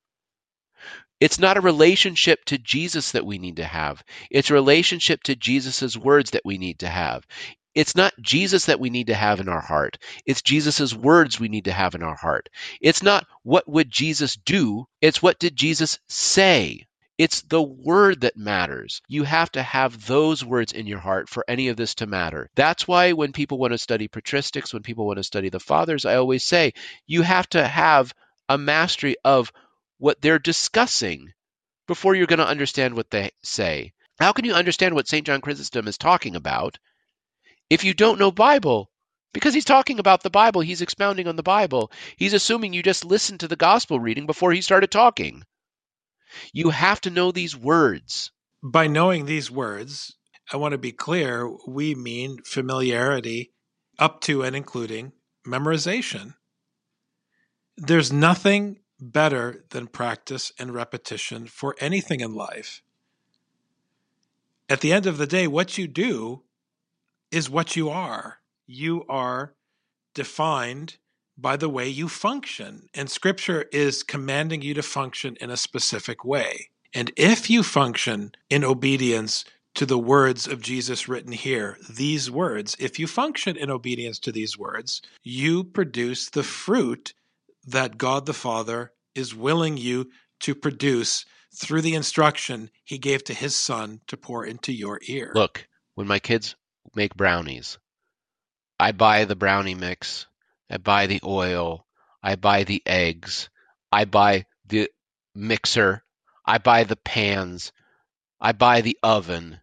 It's 1.21 1.37
not 1.37 1.57
a 1.57 1.61
relationship 1.61 2.43
to 2.45 2.57
Jesus 2.57 3.11
that 3.11 3.27
we 3.27 3.37
need 3.37 3.57
to 3.57 3.63
have. 3.63 4.03
It's 4.31 4.49
a 4.49 4.55
relationship 4.55 5.21
to 5.23 5.35
Jesus' 5.35 5.95
words 5.95 6.31
that 6.31 6.41
we 6.43 6.57
need 6.57 6.79
to 6.79 6.89
have. 6.89 7.27
It's 7.75 7.95
not 7.95 8.13
Jesus 8.19 8.65
that 8.65 8.79
we 8.79 8.89
need 8.89 9.07
to 9.07 9.13
have 9.13 9.39
in 9.39 9.47
our 9.47 9.61
heart. 9.61 9.99
It's 10.25 10.41
Jesus' 10.41 10.95
words 10.95 11.39
we 11.39 11.47
need 11.47 11.65
to 11.65 11.71
have 11.71 11.93
in 11.93 12.01
our 12.01 12.15
heart. 12.15 12.49
It's 12.81 13.03
not 13.03 13.27
what 13.43 13.69
would 13.69 13.91
Jesus 13.91 14.35
do, 14.35 14.87
it's 14.99 15.21
what 15.21 15.37
did 15.37 15.55
Jesus 15.55 15.99
say. 16.09 16.87
It's 17.19 17.43
the 17.43 17.61
word 17.61 18.21
that 18.21 18.35
matters. 18.35 19.03
You 19.07 19.23
have 19.23 19.51
to 19.51 19.61
have 19.61 20.07
those 20.07 20.43
words 20.43 20.73
in 20.73 20.87
your 20.87 20.97
heart 20.97 21.29
for 21.29 21.45
any 21.47 21.67
of 21.67 21.77
this 21.77 21.93
to 21.95 22.07
matter. 22.07 22.49
That's 22.55 22.87
why 22.87 23.13
when 23.13 23.31
people 23.31 23.59
want 23.59 23.73
to 23.73 23.77
study 23.77 24.07
patristics, 24.07 24.73
when 24.73 24.81
people 24.81 25.05
want 25.05 25.17
to 25.17 25.23
study 25.23 25.49
the 25.49 25.59
fathers, 25.59 26.03
I 26.03 26.15
always 26.15 26.43
say 26.43 26.73
you 27.05 27.21
have 27.21 27.47
to 27.49 27.67
have 27.67 28.11
a 28.49 28.57
mastery 28.57 29.17
of 29.23 29.51
what 30.01 30.19
they're 30.19 30.39
discussing 30.39 31.31
before 31.87 32.15
you're 32.15 32.25
going 32.25 32.39
to 32.39 32.47
understand 32.47 32.95
what 32.95 33.11
they 33.11 33.29
say. 33.43 33.93
How 34.19 34.31
can 34.31 34.45
you 34.45 34.55
understand 34.55 34.95
what 34.95 35.07
St. 35.07 35.27
John 35.27 35.41
Chrysostom 35.41 35.87
is 35.87 35.99
talking 35.99 36.35
about 36.35 36.79
if 37.69 37.83
you 37.83 37.93
don't 37.93 38.17
know 38.17 38.31
Bible? 38.31 38.89
Because 39.31 39.53
he's 39.53 39.63
talking 39.63 39.99
about 39.99 40.23
the 40.23 40.31
Bible, 40.31 40.61
he's 40.61 40.81
expounding 40.81 41.27
on 41.27 41.35
the 41.35 41.43
Bible. 41.43 41.91
He's 42.17 42.33
assuming 42.33 42.73
you 42.73 42.81
just 42.81 43.05
listened 43.05 43.41
to 43.41 43.47
the 43.47 43.55
gospel 43.55 43.99
reading 43.99 44.25
before 44.25 44.51
he 44.51 44.61
started 44.61 44.89
talking. 44.89 45.43
You 46.51 46.71
have 46.71 46.99
to 47.01 47.11
know 47.11 47.31
these 47.31 47.55
words. 47.55 48.31
By 48.63 48.87
knowing 48.87 49.27
these 49.27 49.51
words, 49.51 50.15
I 50.51 50.57
want 50.57 50.71
to 50.71 50.79
be 50.79 50.91
clear, 50.91 51.47
we 51.67 51.93
mean 51.93 52.39
familiarity 52.43 53.53
up 53.99 54.21
to 54.21 54.41
and 54.41 54.55
including 54.55 55.11
memorization. 55.45 56.33
There's 57.77 58.11
nothing 58.11 58.79
better 59.01 59.65
than 59.71 59.87
practice 59.87 60.53
and 60.59 60.73
repetition 60.73 61.47
for 61.47 61.75
anything 61.79 62.19
in 62.19 62.35
life. 62.35 62.81
At 64.69 64.81
the 64.81 64.93
end 64.93 65.05
of 65.05 65.17
the 65.17 65.27
day, 65.27 65.47
what 65.47 65.77
you 65.77 65.87
do 65.87 66.43
is 67.31 67.49
what 67.49 67.75
you 67.75 67.89
are. 67.89 68.37
You 68.67 69.03
are 69.09 69.53
defined 70.13 70.97
by 71.37 71.57
the 71.57 71.69
way 71.69 71.87
you 71.89 72.07
function, 72.07 72.87
and 72.93 73.09
Scripture 73.09 73.65
is 73.71 74.03
commanding 74.03 74.61
you 74.61 74.73
to 74.75 74.83
function 74.83 75.35
in 75.41 75.49
a 75.49 75.57
specific 75.57 76.23
way. 76.23 76.69
And 76.93 77.11
if 77.15 77.49
you 77.49 77.63
function 77.63 78.33
in 78.49 78.63
obedience 78.63 79.45
to 79.73 79.85
the 79.85 79.97
words 79.97 80.47
of 80.47 80.61
Jesus 80.61 81.07
written 81.07 81.31
here, 81.31 81.77
these 81.89 82.29
words, 82.29 82.75
if 82.79 82.99
you 82.99 83.07
function 83.07 83.55
in 83.55 83.71
obedience 83.71 84.19
to 84.19 84.31
these 84.31 84.57
words, 84.57 85.01
you 85.23 85.63
produce 85.63 86.29
the 86.29 86.43
fruit 86.43 87.13
that 87.65 87.97
God 87.97 88.25
the 88.25 88.33
Father 88.33 88.91
is 89.15 89.35
willing 89.35 89.77
you 89.77 90.09
to 90.41 90.55
produce 90.55 91.25
through 91.55 91.81
the 91.81 91.95
instruction 91.95 92.69
he 92.83 92.97
gave 92.97 93.23
to 93.25 93.33
his 93.33 93.55
son 93.55 94.01
to 94.07 94.17
pour 94.17 94.45
into 94.45 94.71
your 94.71 94.99
ear. 95.07 95.31
Look, 95.35 95.67
when 95.95 96.07
my 96.07 96.19
kids 96.19 96.55
make 96.95 97.15
brownies, 97.15 97.77
I 98.79 98.93
buy 98.93 99.25
the 99.25 99.35
brownie 99.35 99.75
mix, 99.75 100.25
I 100.69 100.77
buy 100.77 101.07
the 101.07 101.19
oil, 101.23 101.85
I 102.23 102.35
buy 102.35 102.63
the 102.63 102.81
eggs, 102.85 103.49
I 103.91 104.05
buy 104.05 104.45
the 104.65 104.89
mixer, 105.35 106.03
I 106.45 106.57
buy 106.57 106.85
the 106.85 106.95
pans, 106.95 107.71
I 108.39 108.53
buy 108.53 108.81
the 108.81 108.97
oven. 109.03 109.59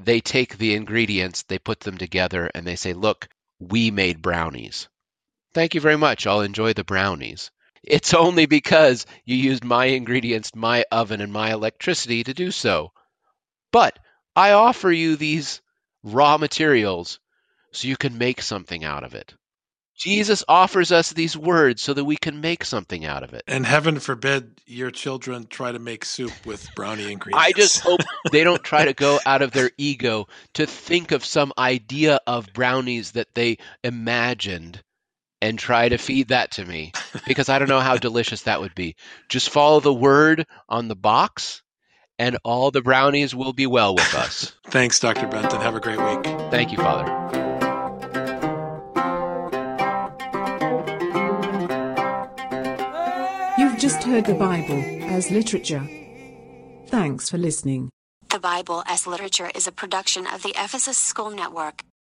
They 0.00 0.20
take 0.20 0.56
the 0.56 0.74
ingredients, 0.74 1.42
they 1.42 1.58
put 1.58 1.80
them 1.80 1.98
together, 1.98 2.50
and 2.54 2.66
they 2.66 2.76
say, 2.76 2.92
Look, 2.92 3.28
we 3.58 3.90
made 3.90 4.22
brownies. 4.22 4.88
Thank 5.58 5.74
you 5.74 5.80
very 5.80 5.96
much. 5.96 6.24
I'll 6.24 6.42
enjoy 6.42 6.72
the 6.72 6.84
brownies. 6.84 7.50
It's 7.82 8.14
only 8.14 8.46
because 8.46 9.06
you 9.24 9.34
used 9.34 9.64
my 9.64 9.86
ingredients, 9.86 10.54
my 10.54 10.84
oven, 10.92 11.20
and 11.20 11.32
my 11.32 11.52
electricity 11.52 12.22
to 12.22 12.32
do 12.32 12.52
so. 12.52 12.92
But 13.72 13.98
I 14.36 14.52
offer 14.52 14.88
you 14.88 15.16
these 15.16 15.60
raw 16.04 16.38
materials 16.38 17.18
so 17.72 17.88
you 17.88 17.96
can 17.96 18.18
make 18.18 18.40
something 18.40 18.84
out 18.84 19.02
of 19.02 19.16
it. 19.16 19.34
Jesus 19.96 20.44
offers 20.46 20.92
us 20.92 21.12
these 21.12 21.36
words 21.36 21.82
so 21.82 21.92
that 21.92 22.04
we 22.04 22.16
can 22.16 22.40
make 22.40 22.64
something 22.64 23.04
out 23.04 23.24
of 23.24 23.34
it. 23.34 23.42
And 23.48 23.66
heaven 23.66 23.98
forbid 23.98 24.60
your 24.64 24.92
children 24.92 25.48
try 25.48 25.72
to 25.72 25.80
make 25.80 26.04
soup 26.04 26.46
with 26.46 26.72
brownie 26.76 27.10
ingredients. 27.12 27.44
I 27.44 27.50
just 27.50 27.80
hope 27.80 28.02
they 28.30 28.44
don't 28.44 28.62
try 28.62 28.84
to 28.84 28.94
go 28.94 29.18
out 29.26 29.42
of 29.42 29.50
their 29.50 29.72
ego 29.76 30.28
to 30.54 30.66
think 30.66 31.10
of 31.10 31.24
some 31.24 31.52
idea 31.58 32.20
of 32.28 32.52
brownies 32.52 33.10
that 33.12 33.34
they 33.34 33.58
imagined 33.82 34.84
and 35.40 35.58
try 35.58 35.88
to 35.88 35.98
feed 35.98 36.28
that 36.28 36.52
to 36.52 36.64
me 36.64 36.92
because 37.26 37.48
I 37.48 37.58
don't 37.58 37.68
know 37.68 37.80
how 37.80 37.96
delicious 37.98 38.42
that 38.42 38.60
would 38.60 38.74
be. 38.74 38.96
Just 39.28 39.50
follow 39.50 39.80
the 39.80 39.94
word 39.94 40.46
on 40.68 40.88
the 40.88 40.96
box 40.96 41.62
and 42.18 42.36
all 42.44 42.70
the 42.70 42.82
brownies 42.82 43.34
will 43.34 43.52
be 43.52 43.66
well 43.66 43.94
with 43.94 44.14
us. 44.14 44.54
Thanks, 44.66 44.98
Dr. 44.98 45.26
Benton. 45.28 45.60
Have 45.60 45.76
a 45.76 45.80
great 45.80 46.00
week. 46.00 46.24
Thank 46.50 46.72
you, 46.72 46.78
Father. 46.78 47.06
You've 53.56 53.78
just 53.78 54.02
heard 54.04 54.24
the 54.24 54.34
Bible 54.34 54.82
as 55.02 55.30
literature. 55.30 55.88
Thanks 56.86 57.28
for 57.28 57.38
listening. 57.38 57.90
The 58.30 58.38
Bible 58.38 58.82
as 58.86 59.06
Literature 59.06 59.50
is 59.54 59.66
a 59.66 59.72
production 59.72 60.26
of 60.26 60.42
the 60.42 60.50
Ephesus 60.50 60.98
School 60.98 61.30
Network. 61.30 61.82